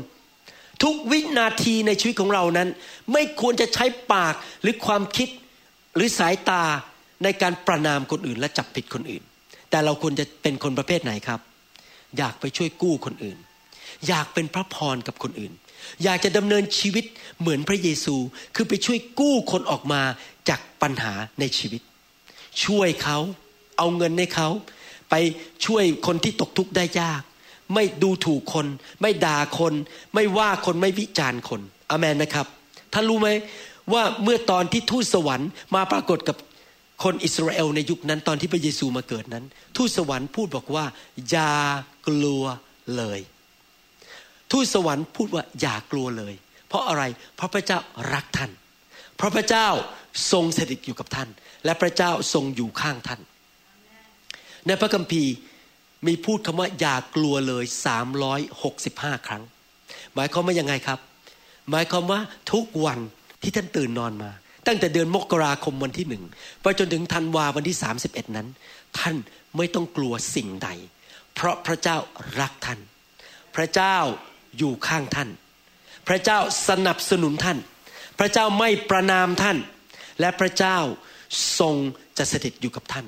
[0.84, 2.70] ทุกวินาทีในชีวิตของเรานั้น
[3.14, 5.30] ไม่ควรจะใช้ปากหรือความคิด
[5.96, 6.64] หรือสายตา
[7.24, 9.24] ในการประนามคนอื่นและจับผิดคนอื่น
[9.70, 11.40] แต่เราควรจะเป็นคนประเภทไหนครับ
[12.18, 13.38] อยากไปช่วยกู้คนอื่น
[14.08, 15.54] อยากเป็นพระพรกับคนอื่น
[16.04, 17.06] อยากจะดำเนินชีวิต
[17.40, 18.16] เหมือนพระเยซู
[18.56, 20.02] คือไปช่วยกู้คนออกมา
[20.50, 21.82] จากปัญหาในชีวิต
[22.66, 23.18] ช่วยเขา
[23.78, 24.50] เอาเงินให้เขา
[25.10, 25.16] ไป
[25.66, 27.22] ช่วยคนที่ตกทุกข์ได้ยาก
[27.74, 28.68] ไม่ดูถูกคน
[29.02, 29.74] ไม่ด่าคน
[30.14, 32.48] ไม่ว่าคนไม่วิจารณ์คนอเมนนะครับ
[32.94, 33.30] ท่านรู้ไหม
[33.94, 36.38] ว่าเมื่อตอนที่ทูตสวรรค์มาปรากฏกับ
[37.04, 39.46] คนอิสราเอลในยุคนั้นตอนที่พระเยซูมาเกิดนั้น
[39.78, 40.86] ทูตสวรรค์พูดบอกว่า
[41.30, 41.54] อย่า
[42.08, 42.44] กลัว
[42.98, 43.20] เลย
[44.52, 46.34] ทูตสวรรค์พูดว่าอย่ากลัวเลย
[46.68, 47.04] เพราะอะไร
[47.36, 47.80] เพราะพระเจ้า
[48.14, 48.52] รักท่าน
[49.18, 49.68] เพราะพระเจ้า
[50.32, 51.30] ทรงสถิตอยู่กับท่าน
[51.66, 53.22] และพระเจ้าทรงอยู่ข้างท่าน
[54.68, 55.34] ในพระคัมภีร์
[56.08, 57.64] มีพูดคำว่าอย่ากลัวเลย
[58.46, 59.44] 365 ครั้ง
[60.16, 61.00] หมายความว่ายังไงครับ
[61.72, 62.20] หมายความว่า
[62.52, 63.00] ทุกวัน
[63.42, 64.32] ที่ท่านตื่นนอนมา
[64.68, 66.24] ตั้งแต่เดือนมกราคมวันที่หนึ่ง
[66.62, 68.48] ไปจนถึงธันวาวันที่ 31 นั้น
[69.00, 69.16] ท่าน
[69.58, 70.70] ไม่ต้องกลัวสิ่งใด
[71.34, 71.98] เพราะพระเจ้า
[72.40, 72.80] รักท่าน
[73.56, 73.98] พระเจ้า
[74.58, 75.30] อยู่ข้างท่าน
[76.08, 77.58] พระเจ้าสนับสนุนท่าน
[78.20, 79.58] พระเจ้าไม่ประนามท่าน
[80.20, 80.78] และพระเจ้า
[81.60, 81.76] ทรง
[82.18, 83.06] จะสถิตอยู่กับท่าน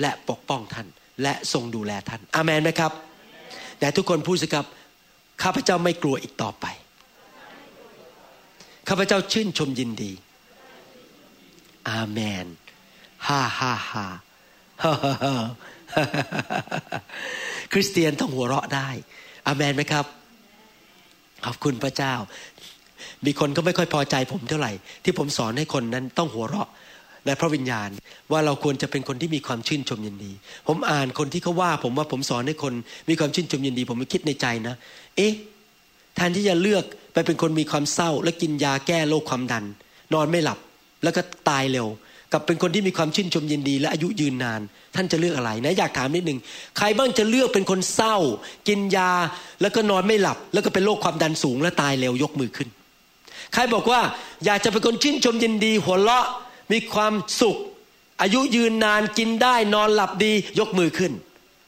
[0.00, 0.86] และปกป้องท่าน
[1.22, 2.92] และทรงดูแลท่าน อามันไหมครับ
[3.78, 4.66] แต่ทุกคนพูดสิครับ
[5.42, 6.66] ข้าพเจ้าไม่กลัวอีกต่อไป
[8.88, 10.12] ข้าพเจ้าชื่นชมยินดี
[11.90, 12.46] อาเมน
[13.26, 14.06] ฮ่าฮ่าฮ่า
[17.72, 18.88] คริสเตียนต้องหัวเราะได้
[19.46, 20.04] อาเมนไหมครับ
[21.44, 22.14] ขอบคุณพระเจ้า
[23.24, 24.72] มีคนก็ไม่ค่อยพอใจผมเท่าไหร่
[25.04, 26.68] ที่ผมสอนให้คนนั้นต้องหัวเราะ
[27.26, 27.88] ในพระวิญญาณ
[28.32, 30.32] ว่าเราควรจะเป็นคนที่มีความชื่นชมยินดี
[30.68, 32.74] ผมอ่านคนที่เขาว่า ผมว่าผมสอนให้คน
[33.08, 34.74] มีความชื่นชมยินดี ผมไม่คิดในใจนะ
[35.16, 35.32] เอ๊ะ
[36.16, 39.64] แทนที่จะเลือกไปเป็นคนมีความเศร้า และกินยาแก้โรคความดัน
[40.14, 40.58] นอนไม่หลับ
[41.04, 41.88] แล้วก็ตายเร็ว
[42.32, 44.60] กับเป็นคนที่มีความชื่นชมยินดี และอายุยืนนาน
[44.94, 46.38] ท่านจะเลือกอะไรนะอยากถามนิดหนึ่ง
[46.78, 48.16] ใครบ้างจะเลือกเป็นคนเศร้า
[48.68, 49.10] กินยา
[49.60, 52.68] แล้วก็นอนไม่หลับ แล้วก็เป็นโรคความดันสูงและตายเร็วยกมือขึ้น
[53.54, 54.00] ใครบอกว่า
[54.44, 56.26] อยากจะเป็นคนชื่นชมยินดี หัวเราะ
[56.72, 57.56] มีความสุข
[58.22, 61.12] อายุยืนนานกินได้นอนหลับดียกมือขึ้น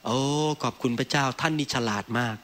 [0.04, 0.16] โอ้
[0.62, 2.36] ขอบคุณพระเจ้าท่านนี่ฉลาดมาก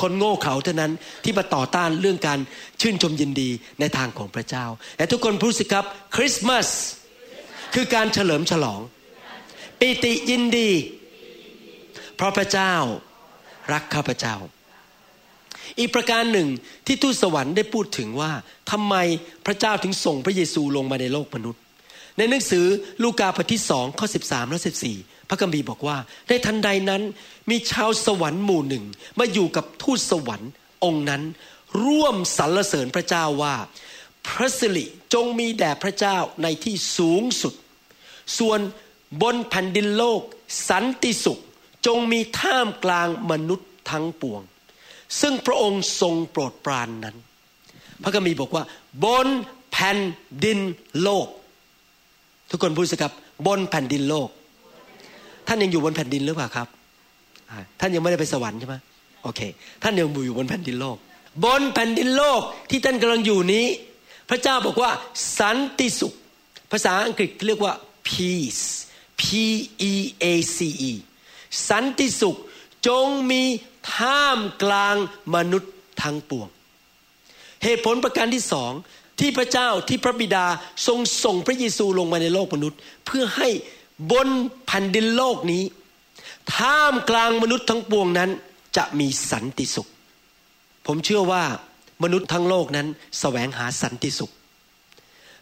[0.00, 0.92] คนโง่เขลาเท่านั้น
[1.24, 2.38] ที่มาต่อต้านเรื่องการ
[2.80, 5.84] ชื่นชมยินดีในทางของพระเจ้าแต่ทุกคนพูดสิครับ
[6.16, 6.68] คริสต์มาส
[7.74, 8.80] คือการเฉลิมฉลอง
[9.80, 10.70] ปิติยินดี
[12.16, 12.74] เพราะพระเจ้า
[13.72, 14.34] รักข้าพเจ้า
[15.78, 16.48] อีกประการหนึ่ง
[16.86, 18.32] ที่ทูตสวรรค์ได้พูดถึงว่า
[18.70, 18.94] ทำไม
[19.46, 21.60] พระเจ้าถึงส่งพระเยซูลงมาในโลกมนุษย์
[22.18, 22.66] ในหนังสือ
[23.02, 24.96] ลูกาบทที่สองข้อสิบสามและสิบสี่
[25.28, 25.96] พระคัมภีร์บอกว่า
[26.28, 27.02] ในทันใดนั้น
[27.50, 28.84] มีชาวสวรรค์หมู่หนึ่ง
[29.18, 30.50] มาอยู่กับทูตสวรรค์
[30.84, 31.22] องค์นั้น
[31.84, 33.54] ร่วมสรรเสริญพระเจ้าว่า
[34.26, 37.54] พระสิริจงมีแด่พระเจ้าในที่สูงสุด
[38.38, 38.60] ส่วน
[39.22, 40.20] บนแผ่นดินโลก
[40.68, 41.38] สันติสุข
[41.86, 44.42] จงมีท่ามกลางมนุษย์ทั้งปวง
[45.20, 47.16] ซึ่งพระองค์ทรงโปรดปรานนั้น
[48.02, 48.64] พระคัมภีร์บอกว่า
[49.04, 49.28] บน
[49.72, 49.98] แผ่น
[50.44, 50.58] ดิน
[51.02, 51.26] โลก
[52.50, 53.12] ทุกคนพูดสิครับ
[53.46, 54.28] บนแผ่นดินโลก
[55.46, 56.68] ท่านยังอยู่บนแผ่นดินหรือเปล่าครับ
[57.80, 58.76] ท่านยังไม่ได้ไปสวรรค์ใช่ไหม
[59.22, 59.40] โอเค
[59.82, 60.96] ท่านยังอยู่บนแผ่นดินโลก
[61.44, 63.66] บนแผ่นดินโลกที่ท่านกำลังอยู่นี้
[64.30, 64.90] พระเจ้าบอกว่า
[65.38, 66.12] สันติสุข
[66.72, 67.74] ภาษาอังกฤษเรียกว่า
[68.08, 68.64] peace
[69.20, 69.22] P
[69.90, 70.58] E A C
[70.90, 70.92] E
[71.68, 72.36] สันติสุข
[72.86, 73.42] จงมี
[73.94, 74.96] ท่ามกลาง
[75.34, 76.48] มนุษย์ทั้งปวง
[77.64, 78.72] เหตุผลประการที่สอง
[79.20, 80.46] ที่พระเจ้าที่พระบิดา
[80.86, 83.48] ทรงส่งพระเยซูลงมาในโลกมนุษย์ เพื่อให้
[84.12, 84.28] บน
[84.66, 85.62] แผ่นดินโลกนี้
[86.56, 88.30] ท่ามกลางมนุษย์ทั้งปวงนั้น
[88.76, 89.88] จะมีสันติสุข
[90.86, 91.44] ผมเชื่อว่า
[92.02, 92.86] มนุษย์ทั้งโลกนั้น
[93.20, 94.32] แสวงหาสันติสุข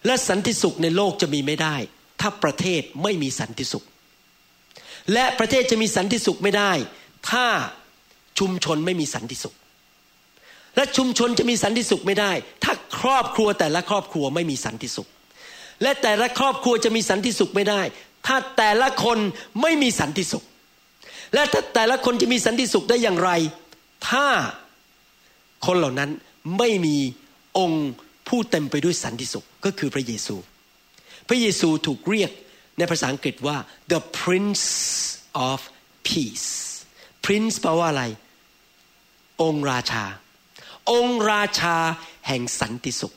[0.06, 1.76] และสันติสุขในโลกจะมีไม่ได้
[2.20, 3.84] ถ้าประเทศไม่มีสันติสุข
[5.12, 6.72] และประเทศจะมีสันติสุขไม่ได้
[7.30, 7.46] ถ้า
[8.40, 9.54] ชุมชนไม่มีสันติสุข
[10.76, 12.32] และชุมชนจะมีสันติสุขไม่ได้
[12.64, 15.08] ถ้าครอบครัวแต่ละครอบครัวไม่มีสันติสุข
[15.82, 17.80] และแต่ละครอบครัวจะมีสันติสุขไม่ได้
[18.26, 19.18] ถ้าแต่ละคน
[19.62, 20.44] ไม่มีสันติสุข
[21.34, 23.30] และถ้าแต่ละคนจะมีสันติสุขได้อย่างไร
[24.08, 24.26] ถ้า
[25.66, 26.10] คนเหล่านั้น
[26.58, 26.96] ไม่มี
[27.58, 27.90] องค์
[28.28, 30.36] ผู้เต็มไปด้วยสันติสุขก็คือพระเยซู
[31.28, 32.30] พระเยซูถูกเรียก
[32.78, 33.56] ในภาษาอังกฤษว่า
[33.92, 34.64] the Prince
[35.48, 35.58] of
[36.08, 36.48] Peace
[37.24, 38.04] Prince แปลว่าอะไร
[39.42, 40.04] องค์ราชา
[40.92, 41.76] องค์ราชา
[42.26, 43.14] แห่งสันติสุข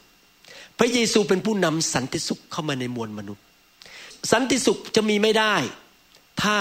[0.78, 3.44] พระเยซูเป็นผู้นำสันติสุขเข้ามาในมวลมนุษย์
[4.32, 5.56] สันติสุขจะมีไม่ได้
[6.44, 6.58] ถ้า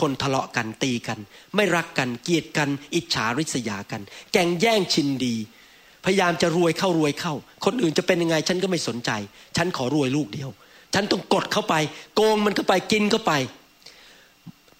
[0.00, 1.18] คนทะเลาะกันตีกัน
[1.54, 4.00] ไม่รักกันเกลียดกัน อิจฉาริษยากัน
[4.32, 5.36] แก่งแย่งชินดี
[6.04, 9.10] พยายามจะรวยเข้ารวยเข้า คนอื่นจะเป็นยังไงฉันก็ไม่สนใจ
[9.56, 10.50] ฉันขอรวยลูกเดียว
[10.94, 11.74] ฉันต้องกดเข้าไป
[12.14, 13.32] โกงมันเข้าไปกินเข้าไป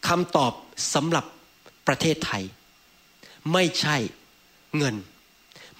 [0.08, 0.52] คำตอบ
[0.94, 1.24] สำหรับ
[1.86, 2.42] ประเทศไทย
[3.52, 3.96] ไม่ใช่
[4.78, 4.96] เงิน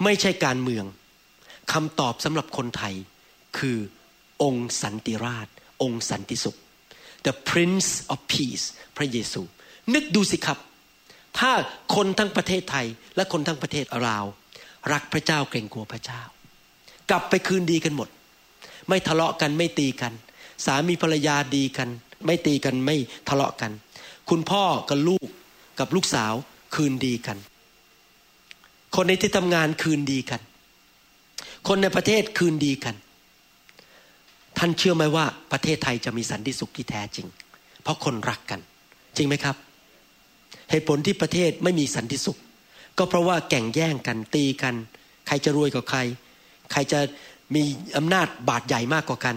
[0.03, 0.85] ไม่ใช่การเมือง
[1.73, 2.95] คำตอบสำหรับคนไทย
[3.57, 3.77] คือ
[4.43, 5.47] องค์สันติราช
[5.81, 6.57] องค์สันติสุข
[7.25, 8.65] the Prince of Peace
[8.97, 9.41] พระเยซู
[9.93, 10.59] นึกดูสิครับ
[11.39, 11.51] ถ้า
[11.95, 14.25] คนทั้งประเทศไทยและคนทั้งประเทศลาว
[14.91, 16.21] รักพระเจ้าเกรงกลัวพระเจ้า
[17.09, 18.09] กลับไปคืนดีกันหมด
[18.87, 20.13] ไม่ทะเลาะกันไม่ตีกัน
[20.65, 21.89] สามีภรรยาดีกัน
[22.25, 22.95] ไม่ตีกันไม่
[23.29, 23.71] ทะเลาะกัน
[24.29, 25.27] คุณพ่อกับลูก
[25.79, 26.33] กับลูกสาว
[26.75, 27.37] คืนดีกัน
[28.95, 30.41] คนในที่ทำงานคืนดีกัน
[31.67, 32.95] คนในประเทศคืนดีกัน
[34.57, 37.27] ท่านเชื่อไหมว่าประเทศไทยจะมีสันติสุขที่แท้จริง
[37.81, 38.59] เพราะคนรักกัน
[39.17, 39.55] จริงไหมครับ
[40.69, 42.37] เหตุผลที่ประเทศไม่มีสันติสุข
[42.97, 44.75] ก็เพราะว่าแก่งแย่งกันตีกัน
[45.27, 45.99] ใครจะรวยกว่าใคร
[46.71, 46.99] ใครจะ
[47.55, 47.63] มี
[47.97, 49.35] อำนาจบาดใหญ่มากกว่ากัน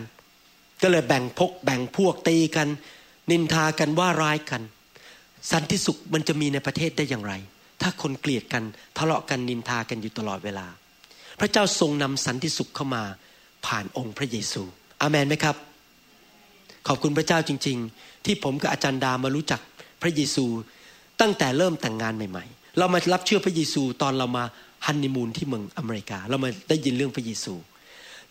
[0.82, 2.68] ก็เลยแบ่งพกแบ่งพวกตีกัน
[3.30, 4.62] นินทากันว่าร้ายกัน
[5.52, 7.34] สันติสุขมันจะมีในประเทศได้อย่างไร
[7.82, 8.62] ถ้าคนเกลียดกัน
[8.98, 10.66] ทะเลาะกันนินทากันอยู่ตลอดเวลา
[11.40, 13.02] พระเจ้าทรงนำสันติสุขเข้ามา
[13.66, 14.62] ผ่านองค์พระเยซู
[15.02, 15.56] อาเมนไหมครับ
[16.88, 19.60] ขอบคุณพระเจ้าจริง ๆ ที่ผมกับอาจารย์ดามารู้จัก
[20.02, 20.44] พระเยซู
[21.20, 24.44] ตั้งแต่เริ่มแต่งงานใหม่ ๆ เรามารับเชื่อพระเยซูตอนเรามา
[24.86, 27.54] ฮันนีมูนที่เมืองอเมริกา เรามาได้ยินเรื่องพระเยซู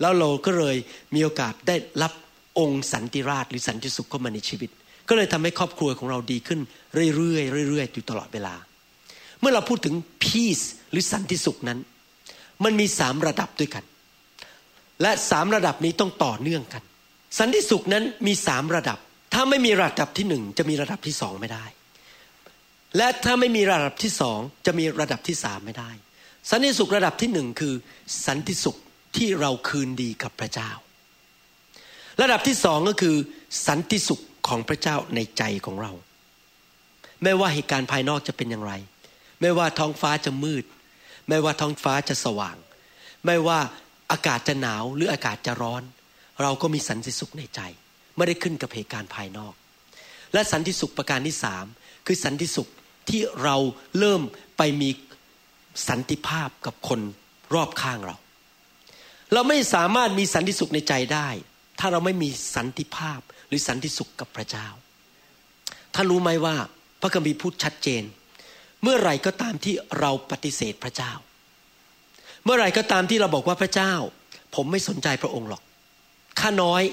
[0.02, 0.76] แล้วเราก็เลย
[1.16, 2.14] มีโอกาสได้รับ
[2.60, 4.70] องค์สันติราชหรือสันติสุขเข้ามาในชีวิต
[5.10, 6.60] ก็เลยทำให้ครอบครัวของเราดีขึ้น
[7.16, 8.56] เรื่อยๆเรื่อยๆอยู่ตลอดเวลา
[9.46, 11.80] มื่อเราพูดถึง peace หรือสันติสุขนั้น
[12.64, 13.84] มันมีสามระดับด้วยกัน
[15.02, 16.84] และสามระดับนี้ต้องต่อเนื่องกัน
[17.39, 18.98] สันติสุขนั้นมีสามระดับ
[19.34, 21.66] ถ้าไม่มีระดับที่หนึ่งจะมีระดับที่สองไม่ได้
[22.98, 25.89] และถ้าไม่มีระดับที่สองจะมีระดับที่สามไม่ได้
[26.52, 27.74] สันติสุขระดับที่หนึ่งคือ
[28.28, 28.78] สันติสุข
[29.18, 30.72] ที่เราคืนดีกับพระเจ้า
[32.22, 33.16] ระดับที่สองก็คือ
[33.68, 35.91] สันติสุขของพระเจ้าในใจของเรา
[37.24, 38.74] ไม่ว่าเหตุการณ์ภายนอกจะเป็นอย่างไร
[39.42, 40.64] ไม่ว่าท้องฟ้าจะมืด
[41.30, 42.58] ไม่ว่าท้องฟ้าจะสว่าง
[43.26, 43.60] ไม่ว่า
[44.12, 45.84] อากาศจะหนาวหรืออากาศจะร้อน
[46.42, 47.62] เราก็มีสันติสุขในใจ
[48.16, 49.54] ไม่ได้ขึ้นกับเหตุการณ์ภายนอก
[50.34, 51.66] และสันติสุขประการที่สาม
[52.06, 52.68] คือสันติสุข
[53.10, 53.56] ที่เรา
[54.00, 54.22] เริ่ม
[54.58, 54.90] ไปมี
[55.90, 57.00] สันติภาพกับคน
[57.54, 58.16] รอบข้างเรา
[59.34, 61.30] เราไม่สามารถมีสันติสุขในใจได้
[61.80, 64.68] ถ้าเราไม่มีสันติภาพหรือสันติสุขกับพระเจ้า
[65.96, 66.56] ท่านรู้ไหมว่า
[67.02, 68.04] พระคัมภีร์พูดชัดเจน
[68.86, 71.12] เมื่อไหร่ก็ตามที่เราปฏิเสธพระเจ้า
[72.44, 73.94] เมื่อไหร่ก็ตามที่เราบอกว่าพระเจ้า
[74.56, 75.62] ผมไม่สนใจพระองค์หรอก
[76.40, 76.84] ข้าน้อย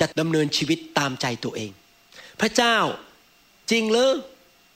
[0.00, 1.70] จะดำเนินชีวิตตามใจตัวเอง
[2.40, 2.76] พระเจ้า
[3.70, 4.12] จริงเหรอ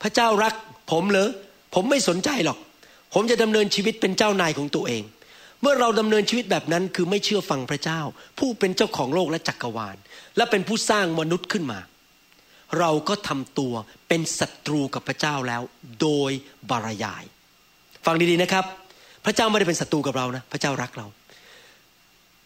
[0.03, 0.55] พระเจ้ารัก
[0.93, 1.31] ผมเหรอ
[1.75, 2.59] ผมไม่สนใจหรอก
[3.15, 5.03] ผมจะดำเนินชีวิตเป็นเจ้านายของตัวเอง
[5.63, 8.01] เมื่อเราดำเนินชีวิตแบบนั้นคือไม่เชื่อฟังพระเจ้า
[8.39, 9.97] ผู้เป็นเจ้าของโลกและจักรวาล
[10.37, 11.79] และเป็นผู้สร้างมนุษย์ขึ้นมา
[12.79, 13.75] เราก็ทำตัว
[14.09, 15.63] เป็นศัตรูกับพระเจ้าแล้ว
[16.01, 16.31] โดย
[16.71, 17.25] บารยาย
[18.07, 18.65] ฟังดีๆนะครับ
[19.25, 21.07] พระเจ้าไม่ได้เป็นศัตรูกับเรานะ พระเจ้ารักเรา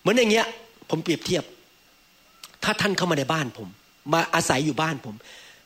[0.01, 0.47] เหมือนอย่างเงี้ย
[0.91, 1.45] ผมเปรียบเทียบ
[2.65, 3.69] ถ้าท่านเข้ามาในบ้านผม
[4.13, 5.15] มาอาศัยอยู่บ้านผม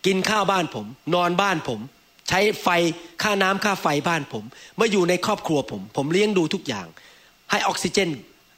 [0.06, 1.80] กินข้าวบ้านผม นอนบ้านผม
[2.28, 2.68] ใช้ไฟ
[3.22, 4.44] ค่าน้ำค่าไฟบ้านผม
[4.80, 6.86] มาอยู่ในครอบครัวผม ผมเลี้ยงดูทุกอย่าง
[7.50, 8.10] ให้ออกซิเจน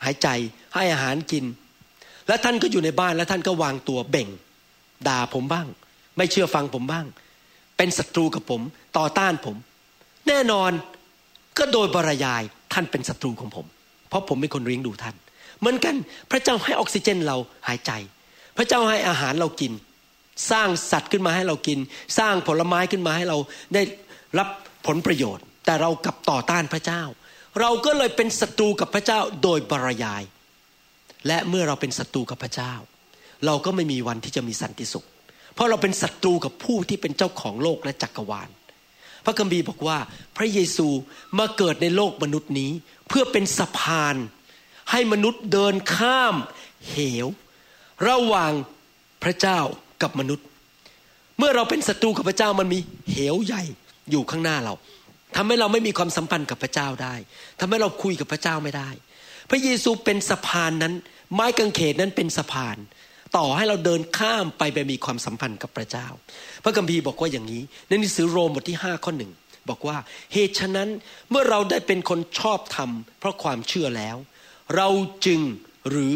[0.05, 0.29] หายใจ
[0.75, 1.45] ให้อาหารกิน
[2.27, 4.29] แล้วท่านก็อยู่ในบ้านแล้วท่านก็วางตัวเบ่ง
[5.09, 5.67] ด่าผมบ้าง
[6.19, 7.07] ไม่เชื่อฟังผมบ้าง
[7.77, 8.62] เป็นศัตรูกับผม
[8.99, 9.57] ต่อต้านผม
[10.29, 10.73] แน่นอน
[11.59, 12.43] ก็โดยบรยาย
[12.73, 13.66] ท่านเป็นศัตรูของผม
[14.09, 15.14] เพราะผมเป็นคนเลี้ยงดูท่าน
[15.59, 15.95] เหมือนกัน
[16.31, 17.37] พระเจ้าให้ออกซิเจนเรา
[17.69, 17.93] หายใจ
[18.57, 19.73] พระเจ้าให้อาหารเรากิน
[20.51, 21.79] สร้างสัตว์ขึ้นมาให้เรากิน
[22.19, 23.39] สร้างผลไม้ขึ้นมาให้เรา
[23.75, 23.83] ได้
[24.39, 24.49] รับ
[24.87, 27.03] ผลประโยชน์ แต่เรากลับต่อต้านพระเจ้า
[27.61, 30.23] เราก็เลยเป็นศัตรูกับพระเจ้าโดยบรยาย
[31.27, 32.73] และเมื่อเราเป็นศัตรูกับพระเจ้า
[33.47, 35.07] เราก็ไม่มีวันที่จะมีสันติสุข
[35.59, 38.49] เพราะเราเป็นศัตรูกับผู้ที่เป็นเจ้าของโลกและจักรวาล
[39.25, 39.99] พระคัมภีร์บอกว่า
[40.37, 40.89] พระเยซู
[41.39, 42.71] มาเกิดในโลกมนุษย์นี้
[43.09, 44.17] เพื่อเป็นสะพาน
[44.91, 46.35] ให้มนุษย์เดินข้าม
[46.89, 47.27] เหว
[48.09, 48.53] ระหว่าง
[49.23, 49.61] พระเจ้า
[50.03, 50.47] กับมนุษย์
[51.39, 52.79] เมื่อเราเป็นศัตรูกับพระเจ้ามันมี
[53.13, 53.63] เหวใหญ่
[54.11, 54.75] อยู่ข้างหน้าเรา
[55.37, 57.15] ทำให้เราไม่มีความสัมพันธ์กับพระเจ้าได้
[57.61, 58.91] ทำให้เราคุยกับพระเจ้าไม่ได้
[59.51, 60.95] พระเยซูเป็นสะพานนั้น
[61.35, 62.77] ไม้กางเขนนั้นเป็นสะพาน
[63.37, 66.07] ต่อให้เราเดินข้ามไปไปมีความสัมพันธ์กับพระเจ้า
[66.62, 69.33] พระคัมภีร์บอกว่าอย่างนี้ ในหนังสือโรมบทที่5ข้อหนึ่ง
[69.70, 69.97] บอกว่า
[70.33, 70.89] เหตุฉะนั้น
[71.31, 74.16] เมื่อเราได้เป็นคนชอบธรรม เพราะความเชื่อแล้ว
[74.76, 74.89] เรา
[75.26, 75.41] จึง
[75.89, 76.12] หรือ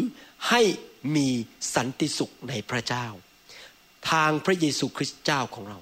[0.49, 0.61] ให้
[1.15, 1.27] มี
[1.75, 3.05] สันติสุขในพระเจ้า
[4.11, 5.79] ทางพระเยซูคริสต์เจ้าของเรา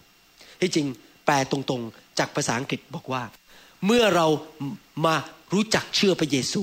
[0.61, 0.87] ที่จริง
[1.25, 3.23] แปลตรงๆจากภาษาอังกฤษบอกว่า
[3.85, 4.27] เมื่อเรา
[5.05, 5.15] มา
[5.53, 6.61] รู้จักเชื่อพระเยซู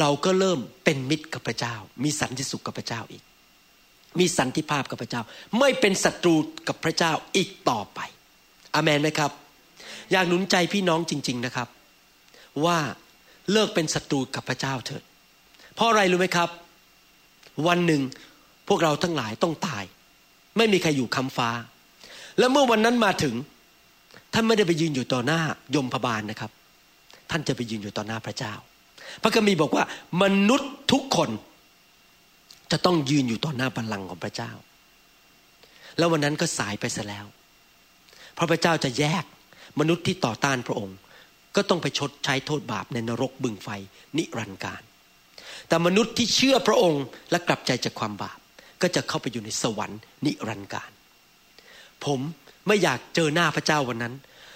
[0.00, 3.22] เราก็เริ่มเป็นมิตรกับพระเจ้า มีสันติสุขกับพระเจ้าอีก
[4.18, 5.22] มีสันติภาพกับพระเจ้า
[5.58, 6.34] ไม่เป็นศัตรู
[6.68, 8.00] กับพระเจ้าอีกต่อไป
[8.74, 9.30] อเมนไหมครับ
[10.12, 11.68] อยากหนุนใจพี่น้องจริง ๆนะครับ
[12.64, 12.78] ว่า
[13.52, 15.02] เลิกเป็นศัตรูกับพระเจ้าเถิด
[15.74, 16.48] เพราะอะไรรู้ไหมครับ
[17.66, 18.02] วันหนึ่ง
[18.68, 19.84] พวกเราทั้งหลายต้องตาย
[20.56, 21.50] ไม่มีใครอยู่คำฟ้า
[22.38, 23.34] แล้วเมื่อวันนั้นมาถึง
[24.34, 25.40] ท่านไม่ได้ไปยืนอยู่ต่อหน้า
[25.74, 26.50] ยมพบาลนะครับ
[27.30, 28.52] ท่านจะไปยืนอยู่ต่อหน้าพระเจ้า
[29.22, 29.84] พระคัมภีร์บอกว่า
[30.22, 31.30] มนุษย์ทุกคน
[32.72, 34.52] จะต้องยืนอยู่ต่อหน้าบัลลังก์ของพระเจ้า
[35.98, 37.26] แล้ววันนั้นก็สายไปซะแล้ว
[38.34, 39.24] เพราะพระเจ้าจะแยก
[39.80, 40.96] มนุษย์ที่ต่อต้านพระองค์
[41.56, 43.68] ก็ต้องไปชดใช้โทษบาปในนรกบึงไฟ
[44.16, 44.82] นิรันดร์การ
[45.68, 48.38] แต่มนุษย์ที่เชื่อพระองค์และกลับใจจากความบาป
[48.82, 50.90] ก็จะเข้าไปอยู่ในสวรรค์นิรันดร์การ
[52.04, 52.20] ผม
[52.66, 54.14] ไม่อยากเจอหน้าพระเจ้าวันนั้น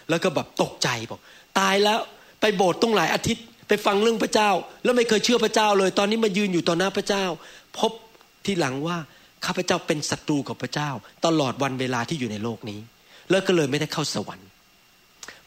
[0.08, 1.20] แล้วก็แบบตกใจบอก
[1.58, 1.98] ตายแล้ว
[2.40, 4.50] ไปโบสถ์ต้องหลายอาทิตย์ไปฟังเรื่องพระเจ้า
[4.84, 7.24] แล้วไม่เคยเชื่อพระเจ้าเลย ตอนนี้มายืนอยู่ต่อหน้าพระเจ้า
[7.78, 7.92] พบ
[8.46, 8.96] ที่หลังว่า
[9.46, 10.90] ข้าพเจ้าเป็นศัตรูกับพระเจ้า
[11.26, 12.80] ตลอดวันเวลาที่อยู่ในโลกนี้
[13.30, 14.48] แล้วก็เลยไม่ได้เข้าสวรรค์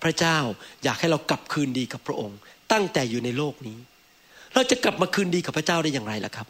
[0.03, 0.37] พระเจ้า
[0.83, 2.37] อยากให้เรากลับคืนดีกับพระองค์
[2.71, 3.77] ตั้งแต่อยู่ในโลกนี้
[4.53, 6.47] เราจะกลับมาคืนดีกับพระเจ้าได้อย่างไรล่ะครับ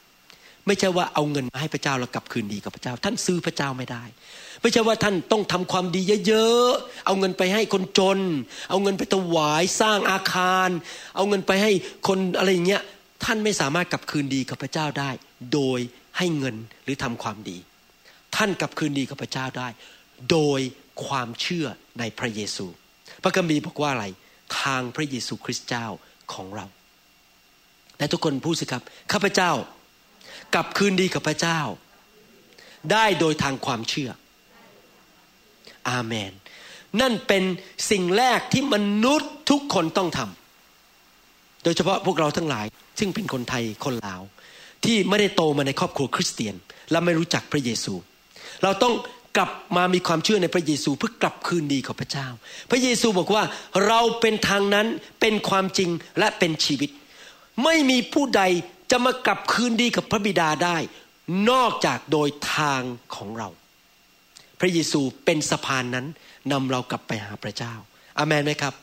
[0.68, 4.04] ไม่ใช่ว่าเอาเงินมาให้พระเจ้าแล้วกลับคืนดีกับพระเจ้า ท่านซื้อพระเจ้าไม่ได้
[4.62, 8.20] ไม่ใช่ว่าท่านต้องทำความดีเยอะๆเอาเงินไปให้คนจน
[8.70, 10.70] เอาเงินไปถวายสร้างอาคาร
[11.16, 11.72] เอาเงินไปให้
[12.08, 12.84] คนอะไรอย่างเงี้ย
[13.26, 15.10] ท่านไม่สามารถกลับคืนดีกับพระเจ้าได้
[15.54, 15.80] โดย
[16.20, 17.58] ให้เงินหรือทำความดี
[18.36, 19.68] ท่านกลับคืนดีกับพระเจ้าได้
[20.32, 20.62] โดย
[21.06, 21.66] ความเชื่อ
[22.00, 22.66] ในพระเยซู
[23.24, 24.06] พระคัมภีร์บอกว่าอะไร
[24.62, 25.86] ทางพระเยซูคริสต์เจ้า
[26.34, 26.66] ของเรา
[27.98, 29.52] และทุกคนพูดสิครับข้าพเจ้า
[30.54, 31.60] กลับคืนดีกับพระเจ้า
[32.92, 34.10] ได้โดยทางความเชื่อ
[35.90, 36.32] อาเมน
[37.02, 37.44] นั่นเป็น
[37.92, 42.66] สิ่งแรกที่มนุษย์ทุกคนต้องทำโดยเฉพาะพวกเราทั้งหลาย
[43.00, 44.22] ซึ่งเป็นคนไทยคนลาว
[44.86, 46.56] ที่ไม่ได้โตมาในครอบครัวคริสเตียน
[46.92, 47.94] และไม่รู้จักพระเยซู
[48.64, 48.94] เราต้อง
[49.38, 52.28] กลับมามีความเชื่อในพระเยซูเพื่อกลับคืนดีกับพระเจ้า
[52.72, 53.44] พระเยซูบอกว่า
[53.88, 54.88] เราเป็นทางนั้น
[55.22, 56.90] เป็นความจริงและเป็นชีวิต
[57.64, 58.44] ไม่มีผู้ใด
[58.92, 60.78] จะมากลับคืนดีกับพระบิดาได้
[61.50, 62.82] นอกจากโดยทาง
[63.16, 63.50] ของเรา
[64.60, 66.06] พระเยซูเป็นสะพานนั้น
[66.52, 67.74] นำเรากลับไปหาพระเจ้า
[68.18, 68.74] อาเมนไหมครับ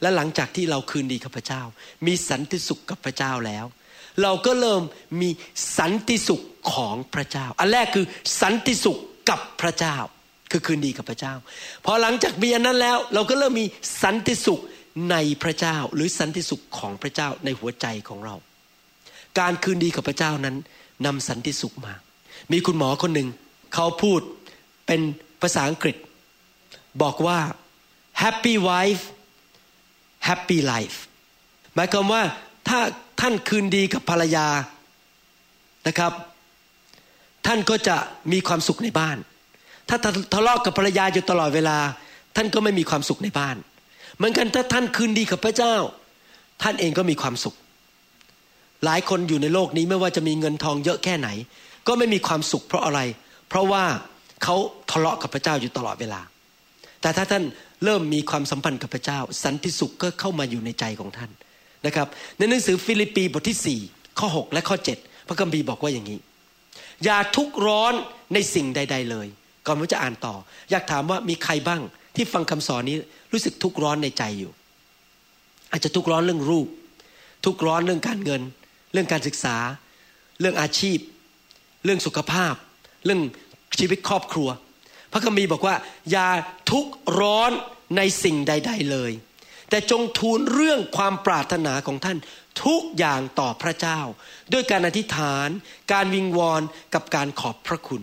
[0.00, 1.62] และหลังจากที่เราคืนดีกับพระเจ้า
[2.06, 3.64] มีสันติสุขกับพระเจ้าแล้ว
[4.22, 4.82] เราก็เริ่ม
[5.20, 5.30] มี
[5.78, 6.42] สันติสุข
[6.74, 8.06] ของพระเจ้า อันแรกคือ
[8.40, 8.98] สันติสุข
[9.30, 9.96] กับพระเจ้า
[10.50, 11.34] คือคืนดีกับพระเจ้า
[11.84, 13.66] พอหลังจากมีอันนั้นแล้ว เราก็เริ่มมี
[14.02, 14.60] สันติสุข
[15.10, 18.34] ในพระเจ้า หรือสันติสุขของพระเจ้าในหัวใจของเรา
[19.38, 20.56] การคืนดีกับพระเจ้านั้น
[21.06, 21.94] นำสันติสุขมา
[22.52, 23.28] มีคุณหมอคนหนึ่ง
[23.74, 24.20] เขาพูด
[24.86, 25.00] เป็น
[25.42, 25.96] ภาษาอังกฤษ
[27.02, 27.38] บอกว่า
[28.22, 29.04] happy wife
[30.28, 30.96] happy life
[31.74, 32.22] หมายความว่า
[32.68, 32.78] ถ้า
[33.20, 34.46] ท่านคืนดีกับภรรยา
[35.86, 36.12] นะครับ
[37.46, 37.96] ท่านก็จะ
[38.32, 39.16] มีความสุขในบ้าน
[39.88, 39.96] ถ้า
[40.34, 41.78] ทะเลาะกับภรรยาอยู่ตลอดเวลา
[42.36, 43.56] ท่านก็ไม่มีความสุขในบ้าน
[44.16, 45.74] เหมือนกันถ้าท่านคืนดีกับพระเจ้า
[46.62, 47.54] ท่านเองก็มีความสุข
[48.84, 51.28] หลายคนอยู่ในโลกนี้ไม่ว่าจะมีเงินทองเยอะแค่ไหน
[51.86, 53.00] ก็ไม่มีความสุขเพราะอะไร
[53.48, 53.84] เพราะว่า
[54.42, 54.56] เขา
[54.90, 56.20] ทะเลาะกับพระเจ้าอยู่ตลอดเวลา
[57.00, 57.44] แต่ถ้าท่าน
[57.84, 61.30] เริ่มมีความสัมพันธ์กับพระเจ้า สันติสุขก็เข้ามาอยู่ในใจของท่าน
[61.86, 62.08] นะครับ
[62.38, 66.18] ในหนังสือฟิลิปปีบทที่ 4 ข้อ 6 และข้อ 7 พระคัมภีร์บอกว่าอย่างนี้
[67.04, 67.92] อย่าทุกร้อน
[68.34, 69.26] ในสิ่งใด ๆ เลย
[69.66, 70.34] ก่อนผมจะอ่านต่อ
[70.70, 71.80] อยากถามว่ามีใครบ้าง
[72.16, 72.96] ที่ฟังคำสอนนี้
[73.32, 74.52] รู้สึกทุกร้อนในใจอยู่
[75.70, 76.68] อาจจะทุกร้อนเรื่องรูป
[77.44, 78.42] ทุกร้อนเรื่องการเงิน
[78.92, 79.56] เรื่องการศึกษา
[80.40, 80.98] เรื่องอาชีพ
[81.84, 82.54] เรื่องสุขภาพ
[83.04, 83.20] เรื่อง
[83.80, 84.48] ชีวิตครอบครัว
[85.12, 85.74] พระคัมภีร์บอกว่า
[86.10, 86.28] อย่า
[86.72, 86.86] ทุก
[87.20, 87.50] ร้อน
[87.96, 89.12] ในสิ่งใด ๆ เลย
[89.74, 92.18] แต่จงทูลเรื่องความปรารถนาของท่าน
[92.64, 94.00] ทุกอย่างต่อพระเจ้า
[94.52, 95.48] ด้วยการอธิษฐาน
[95.92, 96.62] การวิงวอน
[96.94, 98.02] กับการขอบพระคุณ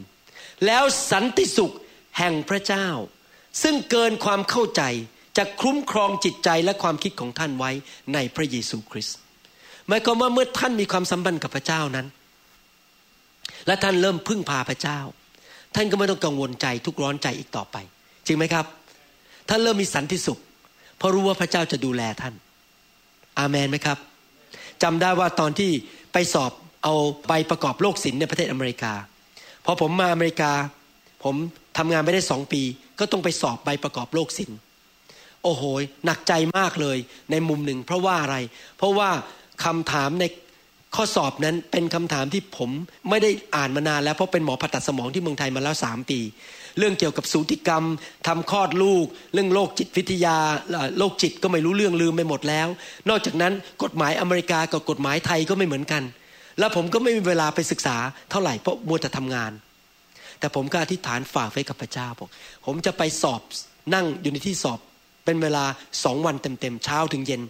[0.65, 1.75] แล้วสันติสุข
[2.17, 2.87] แห่งพระเจ้า
[3.63, 4.83] ซึ่งเกินความเข้าใจ
[5.37, 7.71] จะคุ้มครองจิตใจและความคิดของท่านไว้
[8.13, 9.17] ในพระเยซูคริสต์
[9.87, 12.07] หมายความว่าเมื่อท่านมีความสัมพันธ์กับพระเจ้านั้น
[13.67, 14.99] และท่านเริ่มพึ่งพาพระเจ้า
[15.75, 17.77] ท่านก็ไม่ต้องกังวลใจทุกร้อนใจอีกต่อไป
[18.25, 18.65] จริงไหมครับ
[19.49, 20.39] ท่านเริ่มมีสันติสุข
[21.01, 22.33] เพราะรู้ว่าพระเจ้าจะดูแลท่าน
[23.39, 23.97] อาเมนไหมครับ
[24.83, 25.71] จำได้ว่าตอนที่
[26.13, 26.51] ไปสอบ
[26.83, 26.93] เอา
[27.27, 28.93] ใบประกอบโลกศิลป์ในประเทศอเมริกา
[29.65, 30.51] พอผมมาอเมริกา
[31.23, 31.35] ผม
[31.77, 32.61] ทำงานไม่ได้สองปี
[32.99, 34.57] ก็ต้องไปสอบใบประกอบโลกศิลป์
[35.43, 35.63] โอ้โห
[36.05, 36.97] หนักใจมากเลย
[37.31, 38.37] ในมุมหนึ่ง เพราะว่าอะไร
[38.77, 39.09] เพราะว่า
[39.65, 40.25] คำถามใน
[40.95, 42.69] ข้อสอบนั้นเป็นคำถามที่ผม
[43.09, 46.19] ไม่ได้อ่านมานานแล้วเพราะเป็นหมอผ่าตัดสมองที่เมืองไทยมาแล้วสามปี
[46.77, 47.85] เรื่องเกี่ยวกับสูติกรรม
[48.27, 50.37] ทำคลอดลูก เรื่องโรคจิตวิทยา
[50.97, 52.67] โรคจิตก็ไม่รู้เรื่องลืมไปหมดแล้ว
[53.09, 53.53] นอกจากนั้น
[53.83, 56.03] กฎหมายอเมริกากับกฎหมายไทยก็ไม่เหมือนกัน
[56.59, 57.97] แล้วผมก็ไม่มีเวลาไปศึกษา
[58.31, 59.51] เท่าไหร่เพราะมัวแต่ทำงาน
[60.39, 62.29] แต่ผมก็อธิษฐานฝากไว้กับพระเจ้าบอก
[62.65, 63.41] ผมจะไปสอบ
[63.93, 64.79] นั่งอยู่ในที่สอบ
[65.25, 65.63] เป็นเวลา
[66.03, 67.41] สองวันเต็มๆเช้าถึงเย็น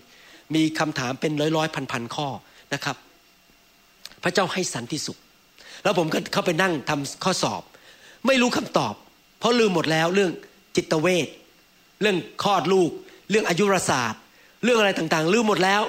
[0.55, 2.27] มีคำถามเป็นร้อยร้อยพันพันข้อ
[2.73, 2.95] นะครับ
[4.23, 5.17] พระเจ้าให้สันติสุข
[5.83, 7.61] แล้วผมก็เข้าไปนั่งทำข้อสอบ
[8.27, 8.93] ไม่รู้คำตอบ
[9.41, 10.31] เพราะลืมหมดแล้วเรื่อง
[10.75, 11.27] จิตเวช
[12.01, 12.91] เรื่องคลอดลูก
[13.29, 14.21] เรื่องอายุรศาสตร์
[14.63, 15.81] เรื่องอะไรต่างๆ ลืมหมดแล้ว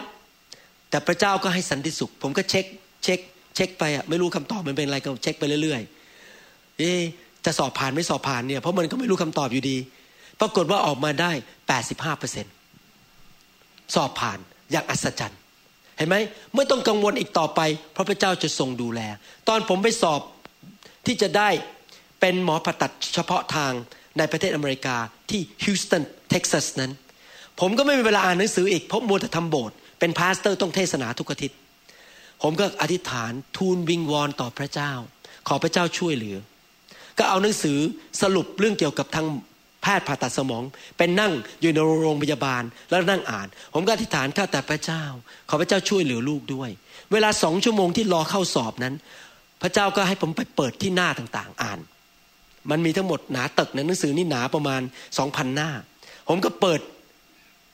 [0.90, 2.64] แต่พระเจ้าก็ให้สันติสุข ผมก็เช็ค
[3.04, 3.18] เช็ค
[3.54, 6.92] เช็คไปอะไม่รู้คำตอบมันเป็นอะไรก็เช็คไปเรื่อยๆเอ๊
[7.44, 9.76] จะสอบผ่านไม่สอบผ่านเนี่ยเพราะมันก็ไม่รู้คำตอบอยู่ดี
[10.40, 11.32] ปรากฏว่าออกมาได้
[11.76, 12.46] 85เปอร์เซ็น
[13.94, 14.38] สอบผ่าน
[14.70, 15.38] อย่างอัศจรรย์
[15.96, 16.16] เห็นไหม
[16.54, 17.60] ไม่ต้องกังวลอีกต่อไป
[17.92, 19.00] เพราะพระเจ้าจะทรงดูแล
[19.48, 20.20] ตอนผมไปสอบ
[21.06, 21.48] ที่จะได้
[22.22, 23.72] เป็นหมอผ่าตัดเฉพาะทาง
[24.18, 24.96] ในประเทศอเมริกา
[25.30, 26.92] ที่ฮิวสตันเท็กซัสนั้น
[27.60, 31.58] ผมก็ไม่มีเวลาอ่านหนังสืออีกเพราะมัวแต่ทำโบสถ์เป็น pastor ต้องเทศนาทุกอาทิตย์
[32.42, 34.92] ผมก็อธิษฐานทูลวิงวอนต่อพระเจ้า
[35.48, 36.36] ขอพระเจ้าช่วยเหลือ
[37.18, 37.78] ก็เอาหนังสือ
[38.22, 39.26] สรุปเรื่องเกี่ยวกับทาง
[39.82, 40.62] แพทย์ผ่าตัดสมอง
[40.98, 45.04] เป็นนั่งอยู่ในโรงพยาบาลแล้วนั่งอ่าน ผมก็อธิษฐานข้าแต่พระเจ้า
[45.48, 46.70] ขอพระเจ้าช่วยเหลือลูกด้วย
[47.12, 48.94] เวลาสองชั่วโมงที่รอเข้าสอบนั้น
[49.62, 51.78] พระเจ้าก็ให้ผมไปเปิดที่หน้าต่างๆ อ่าน
[52.70, 54.80] มันมีทั้งหมดหนาตึกในหนังสือนี่หนาประมาณ
[55.18, 55.70] สองพันหน้า
[56.28, 56.80] ผมก็เปิด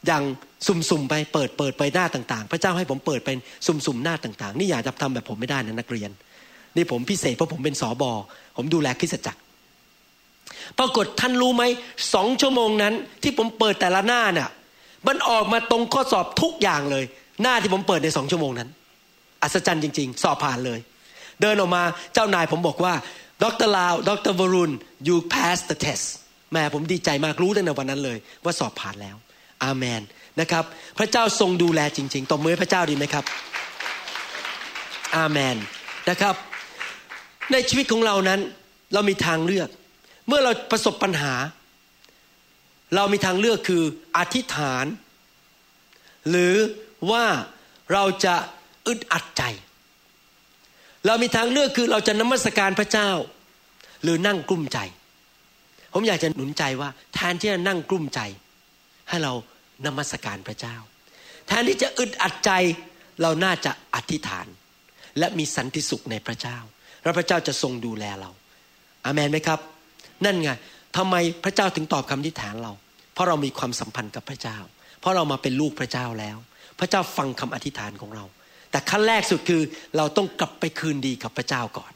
[0.06, 0.22] อย่าง
[0.66, 6.10] สุ่มๆไปเปิดเปิดไปหน้าต่าง ๆ พระเจ้าให้ผมเปิดเป็นสุ่มๆหน้าต่าง ๆ นี่อยากจะทำแบบผมไม่ได้นะนักเรียน
[6.76, 8.12] นี่ผมพิเศษเพราะผมเป็นสอบอ
[8.56, 9.40] ผมดูแลคริสตจักร
[10.78, 11.62] ปรากฏท่านรู้ไหม
[12.14, 14.48] สองชั่วโมงนั้น ที่ผมเปิดแต่ละหน้าเนี่ย
[15.06, 17.04] มันออกมาตรงข้อสอบทุกอย่างเลย
[17.42, 18.68] หน้าที่ผมเปิดในสองชั่วโมงนั้น
[19.42, 20.78] อัศจรรย์จริง ๆ สอบผ่านเลย
[21.40, 21.82] เดินออกมา
[22.14, 22.92] เจ้านายผมบอกว่า
[23.42, 24.74] ดรลาว ดรวรุณ
[25.08, 26.06] you pass the test
[26.52, 29.16] แม่ผมดีใจมากรู้ตั้งแต่วันนั้นเลย ว่าสอบผ่านแล้ว
[29.64, 30.02] อาเมน
[30.40, 30.64] นะครับ
[30.98, 33.24] พระเจ้าทรงดูแลจริงๆตบมือพระเจ้าดีไหมครับ
[35.16, 35.56] อาเมน
[36.10, 36.34] นะครับ
[37.52, 38.40] ในชีวิตของเรานั้น
[38.92, 39.68] เรามีทางเลือก
[40.26, 41.34] เมื่อเราประสบปัญหา
[42.94, 43.82] เรามีทางเลือกคือ
[44.16, 44.86] อธิษฐาน
[46.30, 46.54] หรือ
[47.10, 47.24] ว่า
[47.92, 48.34] เราจะ
[48.86, 49.42] อึดอัดใจ
[51.06, 53.10] เรามีทางเลือกคือเราจะนมัสการพระเจ้า
[54.02, 54.78] หรือนั่งกลุ้มใจ
[55.92, 58.20] ผมอยากจะหนุนใจว่าแทนที่จะนั่งกลุ้มใจ
[59.08, 59.32] ให้เรา
[59.86, 60.76] นมัสการพระเจ้า
[61.46, 62.50] แทนที่จะอึดอัดใจ
[63.22, 64.46] เราน่าจะอธิษฐาน
[65.18, 66.58] และมีสันติสุขในพระเจ้า
[67.02, 68.30] แล้วพระเจ้าจะทรงดูแลเรา
[69.04, 69.60] อามันไหมครับ
[70.24, 70.50] นั่นไง
[70.96, 72.72] ทำไมพระเจ้าถึงตอบคำอธิษฐานเรา
[73.14, 74.58] เพราะเรามีความสัมพันธ์กับพระเจ้า
[75.00, 76.36] เพราะเรามาเป็นลูกพระเจ้าแล้ว
[76.78, 78.24] พระเจ้าฟังคำอธิษฐานของเรา
[78.70, 79.62] แต่ขั้นแรกสุดคือ
[79.96, 81.92] เราต้องกลับไปคืนดีกับพระเจ้าก่อน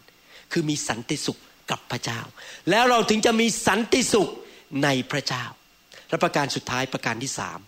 [0.52, 2.20] คือมีสันติสุขกับพระเจ้า
[2.70, 4.30] แล้วเราถึงจะมีสันติสุข
[4.84, 5.44] ในพระเจ้า
[6.08, 7.58] และประการสุดท้ายประการที่สาม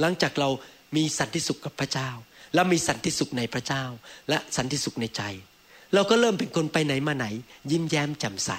[0.00, 0.48] หลังจากเรา
[0.96, 2.10] มีสันติสุขกับพระเจ้า
[2.54, 3.84] และมีสันติสุขในพระเจ้า
[4.28, 5.22] และสันติสุขในใจ
[5.94, 7.26] เราก็เริ่มเป็นคนไปไหนมาไหน
[7.70, 8.50] ยิ้มแย้มแจ่มใส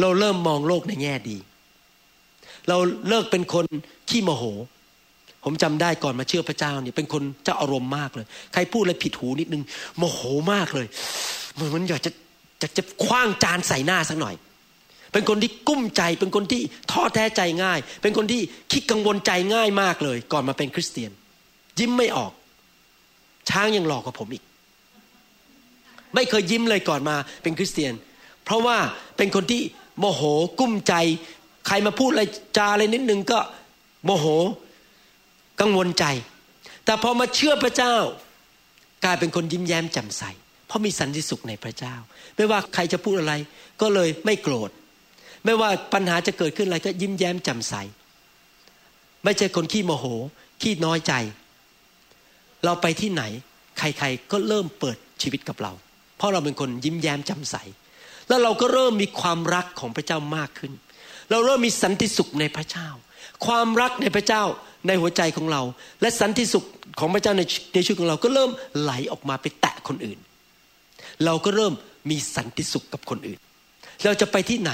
[0.00, 1.38] เราเริ่มมองโลกในแง่ดี
[2.68, 2.76] เรา
[3.08, 3.66] เลิกเป็นคน
[4.08, 4.44] ขี้โมโห
[5.44, 9.62] ผมจำได้ก่อนมาเชื่อพระเจ้าเนี่ยเป็นคนเจ้าอารมณ์มากเลย ใครพูดอะไรผิดหูนิดนึง
[9.98, 10.20] โมโห
[10.52, 10.86] มากเลย
[11.74, 12.10] มันอยากจะ
[12.62, 14.34] จะจะคว้างจานใส่หน้าสักหน่อย
[15.12, 18.40] เป็นคนที่กุ้มใจ เป็นคนที่ท้อแท้ใจง่าย เป็นคนที่
[18.72, 21.10] คิดกังวลใจง่ายมากเลย ก่อนมาเป็นคริสเตียน
[21.78, 22.32] ยิ้มไม่ออก
[23.50, 24.44] ช้างยังหลอกกว่าผมอีก
[26.14, 27.92] ไม่เคยยิ้มเลยก่อนมาเป็นคริสเตียน
[28.44, 28.76] เพราะว่า
[29.16, 29.62] เป็นคนที่
[29.98, 30.22] โมโห
[30.60, 30.94] กุ้มใจ
[31.66, 32.22] ใครมาพูดอะไร
[32.56, 33.38] จาอะไรนิดนึงก็
[34.04, 34.26] โมโห
[35.60, 36.04] กังวลใจ
[36.84, 37.94] แต่พอมาเชื่อพระเจ้า
[39.04, 40.22] กลายเป็นคนยิ้มแย้มแจ่มใส
[40.66, 41.94] เพราะมีสันติสุขในพระเจ้า
[42.36, 43.34] ไม่ว่าใครจะพูดอะไร
[43.80, 44.70] ก็เลยไม่โกรธ
[45.44, 47.74] ไม่ว่าปัญหาจะเกิดขึ้นอะไรก็ยิ้มแย้มแจ่มใส
[49.24, 50.06] ไม่ใช่คนขี้โมโห
[50.62, 51.12] ขี้น้อยใจ
[52.64, 53.22] เราไปที่ไหน
[53.78, 55.72] ใครๆก็เริ่มเปิดชีวิตกับเรา
[56.16, 57.56] เพราะเราเป็นคนยิ้มแย้มแจ่มใส
[58.28, 60.72] แล้วเราก็เริ่มมีความรักของพระเจ้ามากขึ้น
[61.30, 62.88] เราเริ่มมีสันติสุขในพระเจ้า
[63.46, 64.42] ความรักในพระเจ้า
[64.86, 65.62] ในหัวใจของเรา
[66.00, 66.66] และสันติสุข
[67.00, 67.42] ของพระเจ้าใน
[67.74, 70.18] ในชีวิตของเราก็เริ่มไหลออกมาไปแตะคนอื่น
[71.24, 71.72] เราก็เริ่ม
[72.10, 73.38] มีสันติสุขกับคนอื่น
[74.04, 74.72] เราจะไปที่ไหน